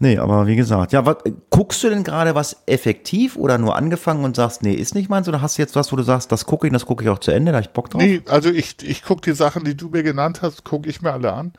[0.00, 1.16] Nee, aber wie gesagt, ja, was,
[1.50, 5.28] guckst du denn gerade was effektiv oder nur angefangen und sagst, nee, ist nicht meins
[5.28, 7.18] oder hast du jetzt was, wo du sagst, das gucke ich, das gucke ich auch
[7.18, 8.00] zu Ende, da ich Bock drauf?
[8.02, 11.12] Nee, also ich, ich gucke die Sachen, die du mir genannt hast, gucke ich mir
[11.12, 11.52] alle an.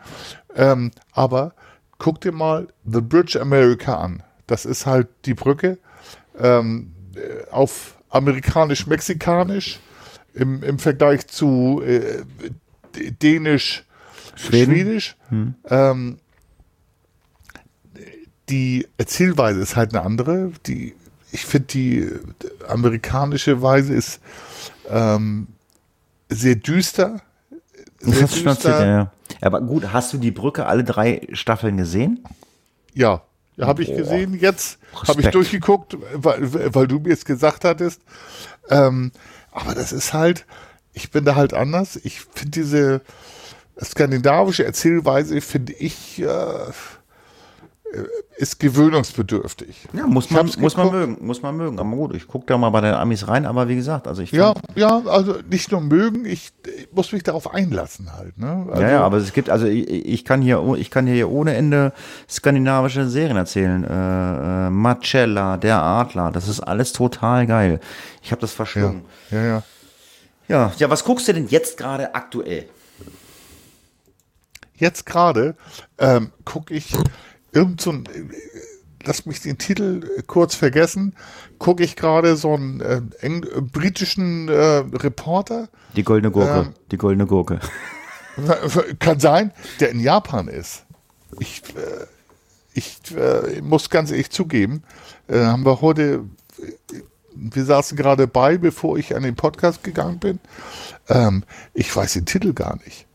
[0.55, 1.53] Ähm, aber
[1.97, 4.23] guck dir mal The Bridge America an.
[4.49, 5.77] Das ist halt die Brücke
[6.39, 9.79] ähm, äh, auf amerikanisch-mexikanisch.
[10.33, 12.23] im, im Vergleich zu äh,
[13.21, 13.85] Dänisch,
[14.35, 14.73] Schweden?
[14.73, 15.17] Schwedisch.
[15.69, 16.17] Ähm,
[18.49, 20.51] die Erzählweise ist halt eine andere.
[20.65, 20.95] Die,
[21.31, 22.09] ich finde, die
[22.67, 24.19] amerikanische Weise ist
[24.89, 25.47] ähm,
[26.29, 27.21] sehr düster.
[28.01, 29.11] Das Sehr hast du schon erzählt, ja, ja.
[29.41, 32.23] Aber gut, hast du die Brücke alle drei Staffeln gesehen?
[32.93, 33.21] Ja,
[33.67, 34.33] habe ich gesehen.
[34.39, 38.01] Jetzt habe ich durchgeguckt, weil, weil du mir es gesagt hattest.
[38.69, 39.11] Ähm,
[39.51, 40.45] aber das ist halt,
[40.93, 41.99] ich bin da halt anders.
[42.03, 43.01] Ich finde diese
[43.81, 46.71] skandinavische Erzählweise, finde ich, äh,
[48.37, 49.87] ist gewöhnungsbedürftig.
[49.93, 51.79] Ja, muss man, muss man mögen, muss man mögen.
[51.79, 54.31] Aber gut, ich gucke da mal bei den Amis rein, aber wie gesagt, also ich
[54.31, 58.37] Ja, ja, also nicht nur mögen, ich, ich muss mich darauf einlassen halt.
[58.37, 58.67] Ne?
[58.69, 61.55] Also, ja, ja, aber es gibt, also ich, ich kann hier, ich kann hier ohne
[61.55, 61.91] Ende
[62.29, 63.83] skandinavische Serien erzählen.
[63.83, 67.79] Äh, äh, Marcella, der Adler, das ist alles total geil.
[68.21, 69.01] Ich habe das ja, verschlungen.
[69.31, 69.63] ja, ja.
[70.47, 70.71] Ja.
[70.77, 72.67] ja, was guckst du denn jetzt gerade aktuell?
[74.75, 75.55] Jetzt gerade
[75.99, 76.95] ähm, gucke ich
[77.51, 78.07] irgend so ein,
[79.03, 81.15] lass mich den Titel äh, kurz vergessen,
[81.57, 86.73] gucke ich gerade so einen äh, eng, äh, britischen äh, Reporter, Die goldene Gurke, Ähm.
[86.91, 87.59] die goldene Gurke.
[88.99, 90.85] kann sein, der in Japan ist.
[91.39, 92.05] Ich, äh,
[92.73, 92.97] ich
[93.61, 94.83] muss ganz ehrlich zugeben,
[95.27, 96.23] haben wir heute,
[97.35, 100.39] wir saßen gerade bei, bevor ich an den Podcast gegangen bin.
[101.09, 101.43] Ähm,
[101.73, 103.05] ich weiß den Titel gar nicht.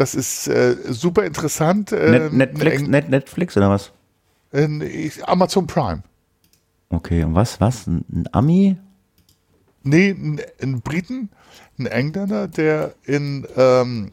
[0.00, 1.92] Das ist äh, super interessant.
[1.92, 3.92] Net, Äh, Netflix, ein- Net, Netflix oder was?
[5.26, 6.02] Amazon Prime.
[6.88, 7.86] Okay, und was, was?
[7.86, 8.78] Ein, ein Ami?
[9.82, 11.28] Nee, ein, ein Briten,
[11.78, 14.08] ein Engländer, der in, ähm,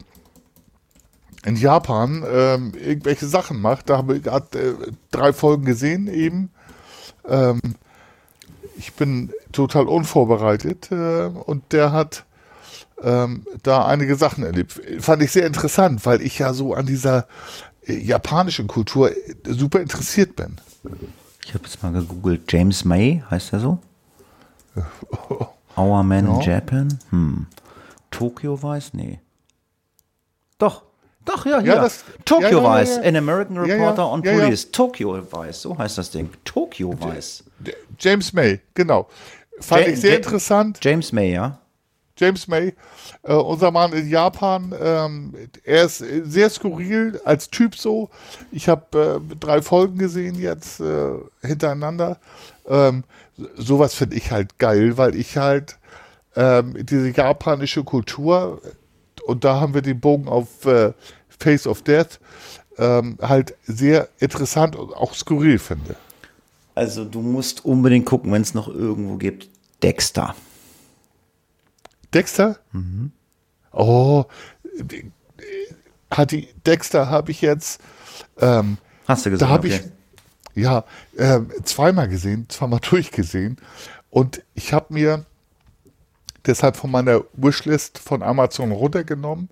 [1.46, 3.88] in Japan ähm, irgendwelche Sachen macht.
[3.88, 4.74] Da habe ich gerade äh,
[5.10, 6.50] drei Folgen gesehen eben.
[7.26, 7.62] Ähm,
[8.76, 12.26] ich bin total unvorbereitet äh, und der hat
[13.02, 14.80] ähm, da einige Sachen erlebt.
[15.00, 17.26] Fand ich sehr interessant, weil ich ja so an dieser
[17.86, 20.56] äh, japanischen Kultur äh, super interessiert bin.
[21.44, 22.50] Ich habe jetzt mal gegoogelt.
[22.52, 23.78] James May, heißt er so?
[25.76, 26.54] Our Man in Ja.
[26.54, 26.98] Japan?
[27.10, 27.46] Hm.
[28.10, 28.94] Tokyo Vice?
[28.94, 29.20] Nee.
[30.58, 30.82] Doch.
[31.24, 31.74] Doch, ja, hier.
[31.74, 33.02] Ja, das- Tokyo ja, Vice, ja.
[33.02, 34.22] An American Reporter on.
[34.22, 34.70] Police.
[34.70, 36.30] Tokyo Vice, so heißt das Ding.
[36.44, 37.44] Tokyo Vice.
[37.98, 39.08] James May, genau.
[39.60, 40.78] Fand Ja- ich sehr interessant.
[40.82, 41.58] James May, ja.
[42.18, 42.74] James May,
[43.22, 48.10] äh, unser Mann in Japan, ähm, er ist sehr skurril als Typ so.
[48.52, 51.10] Ich habe äh, drei Folgen gesehen jetzt äh,
[51.42, 52.18] hintereinander.
[52.68, 53.04] Ähm,
[53.36, 55.78] so- sowas finde ich halt geil, weil ich halt
[56.36, 58.60] ähm, diese japanische Kultur,
[59.26, 60.92] und da haben wir den Bogen auf äh,
[61.38, 62.18] Face of Death,
[62.78, 65.96] ähm, halt sehr interessant und auch skurril finde.
[66.74, 69.48] Also du musst unbedingt gucken, wenn es noch irgendwo gibt.
[69.82, 70.34] Dexter.
[72.14, 72.58] Dexter?
[73.72, 74.24] Oh,
[74.80, 75.10] die-
[76.10, 77.80] hat die Dexter habe ich jetzt,
[78.40, 79.46] ähm, Hast du gesehen?
[79.46, 79.80] da habe okay.
[80.54, 80.84] ich ja
[81.18, 83.58] ähm, zweimal gesehen, zweimal durchgesehen
[84.10, 85.24] und ich habe mir
[86.46, 89.50] deshalb von meiner Wishlist von Amazon runtergenommen,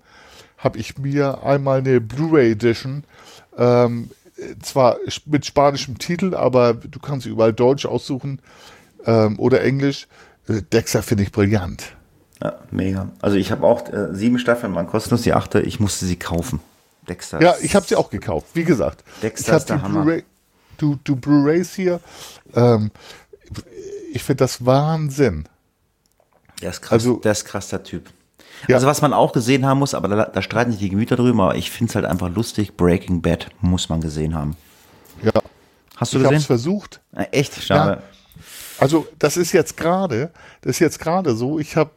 [0.57, 3.03] habe ich mir einmal eine Blu-ray Edition,
[3.57, 4.09] ähm,
[4.63, 8.39] zwar mit spanischem Titel, aber du kannst sie überall Deutsch aussuchen
[9.05, 10.07] ähm, oder Englisch.
[10.47, 11.95] Äh, Dexter finde ich brillant.
[12.41, 13.09] Ja, mega.
[13.21, 15.59] Also ich habe auch äh, sieben Staffeln, waren kostenlos die achte.
[15.61, 16.59] Ich musste sie kaufen.
[17.09, 17.41] Dexter.
[17.41, 18.47] Ja, ich habe sie auch gekauft.
[18.53, 20.19] Wie gesagt, Dexter ich ist der Hammer.
[20.77, 21.99] Du, du Blu-rays hier.
[22.53, 22.91] Ähm,
[24.13, 25.47] ich finde das Wahnsinn.
[26.61, 28.09] Der ist krass, Also- der ist krass, der Typ.
[28.67, 28.75] Ja.
[28.75, 31.43] Also was man auch gesehen haben muss, aber da, da streiten sich die Gemüter drüber,
[31.43, 34.57] aber ich finde es halt einfach lustig, Breaking Bad muss man gesehen haben.
[35.21, 35.31] Ja,
[35.95, 36.47] Hast du ich habe es gesehen?
[36.47, 37.01] versucht.
[37.15, 37.61] Äh, echt?
[37.61, 38.01] Schade.
[38.79, 41.59] Also das ist jetzt gerade, das ist jetzt gerade so.
[41.59, 41.91] Ich habe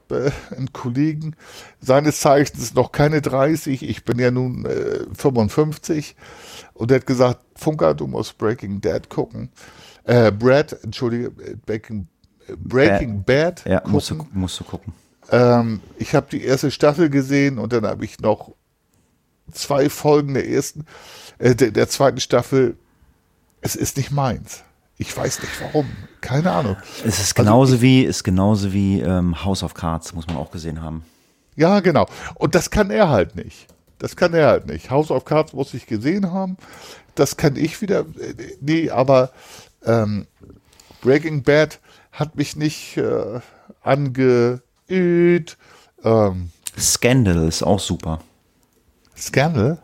[0.50, 1.36] äh, einen Kollegen,
[1.80, 6.16] seines Zeichens noch keine 30, ich bin ja nun äh, 55
[6.74, 9.50] und der hat gesagt, Funker, du musst Breaking Bad gucken.
[10.04, 11.30] Äh, Brad, entschuldige,
[11.66, 12.08] Breaking,
[12.48, 13.92] äh, Breaking Bad Ja, gucken.
[13.92, 14.92] musst du, musst du gucken.
[15.30, 18.52] Ähm, ich habe die erste Staffel gesehen und dann habe ich noch
[19.52, 20.86] zwei Folgen der ersten,
[21.38, 22.76] äh, der, der zweiten Staffel.
[23.60, 24.64] Es ist nicht meins.
[25.00, 25.88] Ich weiß nicht warum.
[26.20, 26.76] Keine Ahnung.
[27.06, 30.82] Es ist genauso wie, ist genauso wie ähm, House of Cards, muss man auch gesehen
[30.82, 31.04] haben.
[31.56, 32.06] Ja, genau.
[32.34, 33.66] Und das kann er halt nicht.
[33.98, 34.90] Das kann er halt nicht.
[34.90, 36.58] House of Cards muss ich gesehen haben.
[37.14, 38.00] Das kann ich wieder.
[38.20, 39.30] äh, Nee, aber
[39.86, 40.26] ähm,
[41.00, 41.80] Breaking Bad
[42.12, 43.40] hat mich nicht äh,
[43.82, 45.56] angeöd.
[46.04, 48.20] Ähm, Scandal ist auch super.
[49.16, 49.78] Scandal?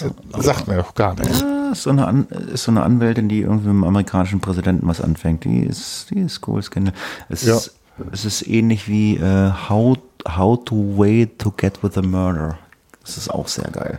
[0.00, 1.44] Äh, Sagt mir doch gar nicht.
[1.76, 5.00] Ist so eine, An ist so eine Anwältin, die irgendwie mit dem amerikanischen Präsidenten was
[5.00, 5.44] anfängt.
[5.44, 6.62] Die ist, die ist cool.
[6.62, 6.90] Skin.
[7.28, 7.56] Es, Ja.
[7.56, 7.74] ist,
[8.12, 9.98] es ist ähnlich wie äh, How,
[10.28, 12.58] How to Wait to Get with a Murder.
[13.02, 13.98] Das ist auch sehr geil.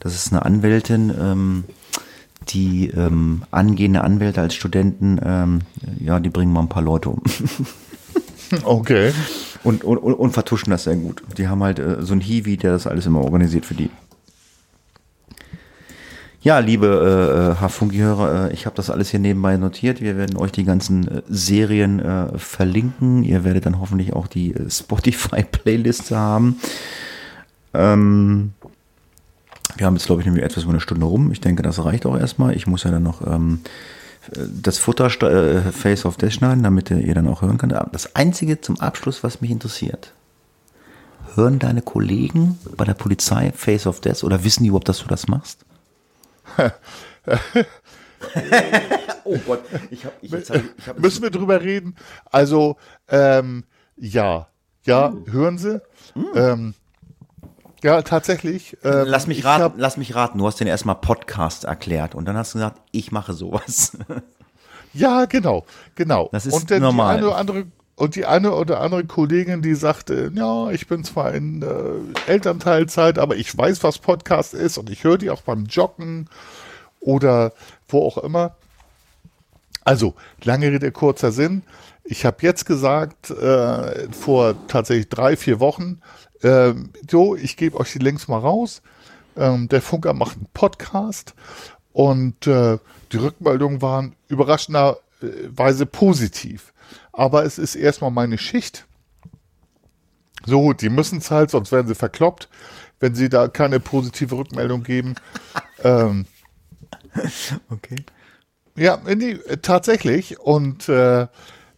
[0.00, 1.64] Das ist eine Anwältin, ähm,
[2.48, 5.60] die ähm, angehende Anwälte als Studenten, ähm,
[6.00, 7.22] ja, die bringen mal ein paar Leute um.
[8.64, 9.12] Okay.
[9.62, 11.22] Und, und, und, und vertuschen das sehr gut.
[11.38, 13.90] Die haben halt äh, so einen Hiwi, der das alles immer organisiert für die.
[16.42, 20.00] Ja, liebe äh, Hafungi-Hörer, äh, ich habe das alles hier nebenbei notiert.
[20.00, 23.24] Wir werden euch die ganzen äh, Serien äh, verlinken.
[23.24, 26.58] Ihr werdet dann hoffentlich auch die äh, Spotify-Playliste haben.
[27.74, 28.54] Ähm,
[29.76, 31.30] wir haben jetzt, glaube ich, nämlich etwas über eine Stunde rum.
[31.30, 32.56] Ich denke, das reicht auch erstmal.
[32.56, 33.60] Ich muss ja dann noch ähm,
[34.34, 37.74] das Futter äh, Face of Death schneiden, damit ihr dann auch hören könnt.
[37.92, 40.14] Das Einzige zum Abschluss, was mich interessiert.
[41.34, 45.06] Hören deine Kollegen bei der Polizei Face of Death oder wissen die überhaupt, dass du
[45.06, 45.66] das machst?
[49.24, 51.96] Oh Gott, ich habe ich, jetzt hab, ich, hab Müssen wir drüber reden?
[52.30, 52.76] Also,
[53.08, 53.64] ähm,
[53.96, 54.48] ja.
[54.84, 55.80] Ja, hören Sie?
[56.34, 56.74] Ähm,
[57.82, 58.76] ja, tatsächlich.
[58.82, 60.38] Ähm, Lass mich ich raten, hab- lass mich raten.
[60.38, 63.96] Du hast den erstmal Podcast erklärt und dann hast du gesagt, ich mache sowas.
[64.92, 66.28] Ja, genau, genau.
[66.32, 67.14] Das ist und dann normal.
[67.16, 67.66] Die eine oder andere,
[68.00, 73.18] und die eine oder andere Kollegin, die sagte, ja, ich bin zwar in äh, Elternteilzeit,
[73.18, 76.26] aber ich weiß, was Podcast ist und ich höre die auch beim Joggen
[77.00, 77.52] oder
[77.88, 78.56] wo auch immer.
[79.84, 81.62] Also, lange Rede, kurzer Sinn.
[82.02, 86.00] Ich habe jetzt gesagt, äh, vor tatsächlich drei, vier Wochen,
[86.40, 86.72] äh,
[87.10, 88.80] so, ich gebe euch die Links mal raus.
[89.36, 91.34] Ähm, der Funker macht einen Podcast
[91.92, 92.78] und äh,
[93.12, 96.72] die Rückmeldungen waren überraschenderweise positiv.
[97.12, 98.86] Aber es ist erstmal meine Schicht.
[100.46, 102.48] So, die müssen es halt, sonst werden sie verkloppt,
[102.98, 105.14] wenn sie da keine positive Rückmeldung geben.
[105.84, 106.26] ähm,
[107.70, 107.96] Okay.
[108.76, 110.38] ja, nee, äh, tatsächlich.
[110.40, 111.26] Und äh,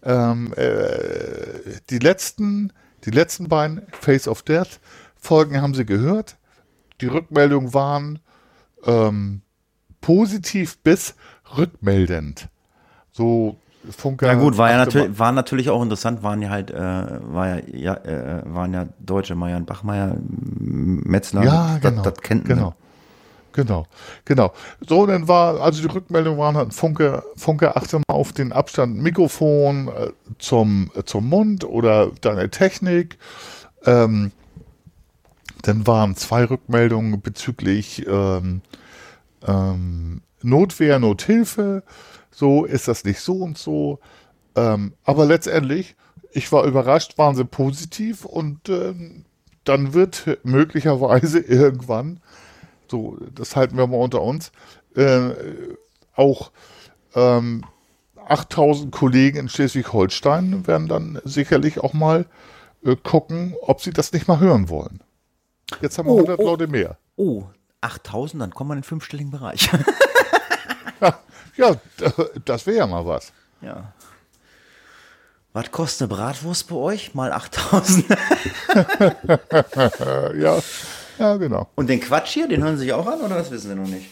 [0.03, 2.72] ähm, äh, die letzten,
[3.05, 4.80] die letzten beiden Face of Death
[5.16, 6.37] Folgen haben sie gehört.
[7.01, 8.18] Die Rückmeldungen waren
[8.85, 9.43] ähm,
[10.01, 11.14] positiv bis
[11.57, 12.49] rückmeldend.
[13.12, 13.57] So
[13.91, 14.26] Funker.
[14.26, 17.62] Ja gut, war ja natürlich, war natürlich auch interessant, waren ja halt, äh, war ja,
[17.72, 22.03] ja äh, waren ja Deutsche, Marian Bachmeier, Metzler, Ja, das, genau.
[22.03, 22.57] das kennt man.
[22.57, 22.74] genau.
[23.55, 23.87] Genau,
[24.24, 24.55] genau.
[24.89, 28.97] So, dann war, also die Rückmeldung waren halt, Funke, Funke, achte mal auf den Abstand
[28.97, 33.18] Mikrofon äh, zum, äh, zum Mund oder deine Technik.
[33.85, 34.33] Ähm,
[35.62, 38.62] dann waren zwei Rückmeldungen bezüglich ähm,
[39.47, 41.82] ähm, Notwehr, Nothilfe.
[42.30, 44.01] So ist das nicht so und so.
[44.57, 45.97] Ähm, aber letztendlich,
[46.32, 49.24] ich war überrascht, waren sie positiv und ähm,
[49.64, 52.20] dann wird möglicherweise irgendwann,
[52.88, 54.53] so, das halten wir mal unter uns,
[54.97, 55.30] äh,
[56.14, 56.53] auch
[57.14, 57.64] ähm,
[58.28, 62.26] 8000 Kollegen in Schleswig-Holstein werden dann sicherlich auch mal
[62.84, 65.03] äh, gucken, ob sie das nicht mal hören wollen.
[65.80, 66.45] Jetzt haben wir Oh, 100 oh.
[66.45, 66.99] Leute mehr.
[67.16, 67.45] Oh,
[67.80, 69.70] 8000, dann kommen wir in den fünfstelligen Bereich.
[71.62, 71.76] Ja,
[72.44, 73.32] das wäre ja mal was.
[73.60, 73.92] ja.
[75.54, 77.14] Was kostet eine Bratwurst bei euch?
[77.14, 78.10] Mal 8000.
[78.10, 78.16] Äh,
[80.40, 80.58] ja,
[81.18, 81.68] ja, genau.
[81.74, 83.86] Und den Quatsch hier, den hören Sie sich auch an oder das wissen Sie noch
[83.86, 84.08] nicht?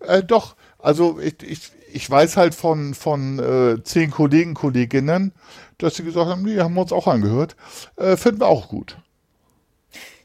[0.00, 5.32] Äh, doch, also ich, ich, ich weiß halt von, von äh, zehn Kollegen, Kolleginnen,
[5.78, 7.56] dass sie gesagt haben, die haben wir uns auch angehört.
[7.96, 8.98] Äh, finden wir auch gut.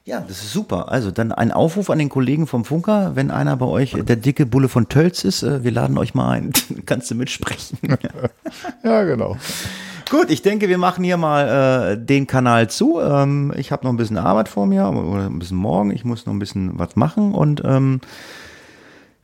[0.05, 0.91] Ja, das ist super.
[0.91, 4.45] Also dann ein Aufruf an den Kollegen vom Funker, wenn einer bei euch der dicke
[4.45, 6.53] Bulle von Tölz ist, äh, wir laden euch mal ein.
[6.85, 7.79] Kannst du mitsprechen.
[8.83, 9.35] Ja, genau.
[10.11, 12.99] Gut, ich denke, wir machen hier mal äh, den Kanal zu.
[13.01, 15.89] Ähm, ich habe noch ein bisschen Arbeit vor mir oder ein bisschen morgen.
[15.89, 17.99] Ich muss noch ein bisschen was machen und ähm,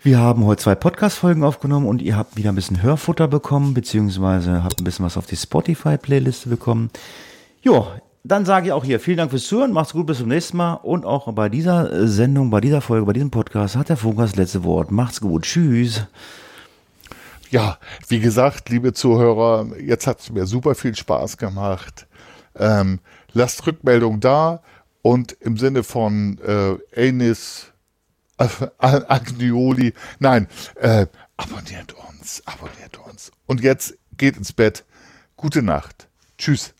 [0.01, 4.63] wir haben heute zwei Podcast-Folgen aufgenommen und ihr habt wieder ein bisschen Hörfutter bekommen, beziehungsweise
[4.63, 6.89] habt ein bisschen was auf die Spotify-Playliste bekommen.
[7.61, 7.85] Jo,
[8.23, 10.75] dann sage ich auch hier vielen Dank fürs Zuhören, macht's gut, bis zum nächsten Mal
[10.75, 14.23] und auch bei dieser äh, Sendung, bei dieser Folge, bei diesem Podcast hat der Funker
[14.23, 14.91] das letzte Wort.
[14.91, 16.05] Macht's gut, tschüss.
[17.49, 22.07] Ja, wie gesagt, liebe Zuhörer, jetzt hat es mir super viel Spaß gemacht.
[22.55, 22.99] Ähm,
[23.33, 24.61] lasst Rückmeldung da
[25.01, 27.71] und im Sinne von äh, Anis
[28.37, 31.07] äh, Agnioli, nein, äh,
[31.37, 33.31] abonniert uns, abonniert uns.
[33.47, 34.85] Und jetzt geht ins Bett.
[35.35, 36.07] Gute Nacht.
[36.37, 36.73] Tschüss.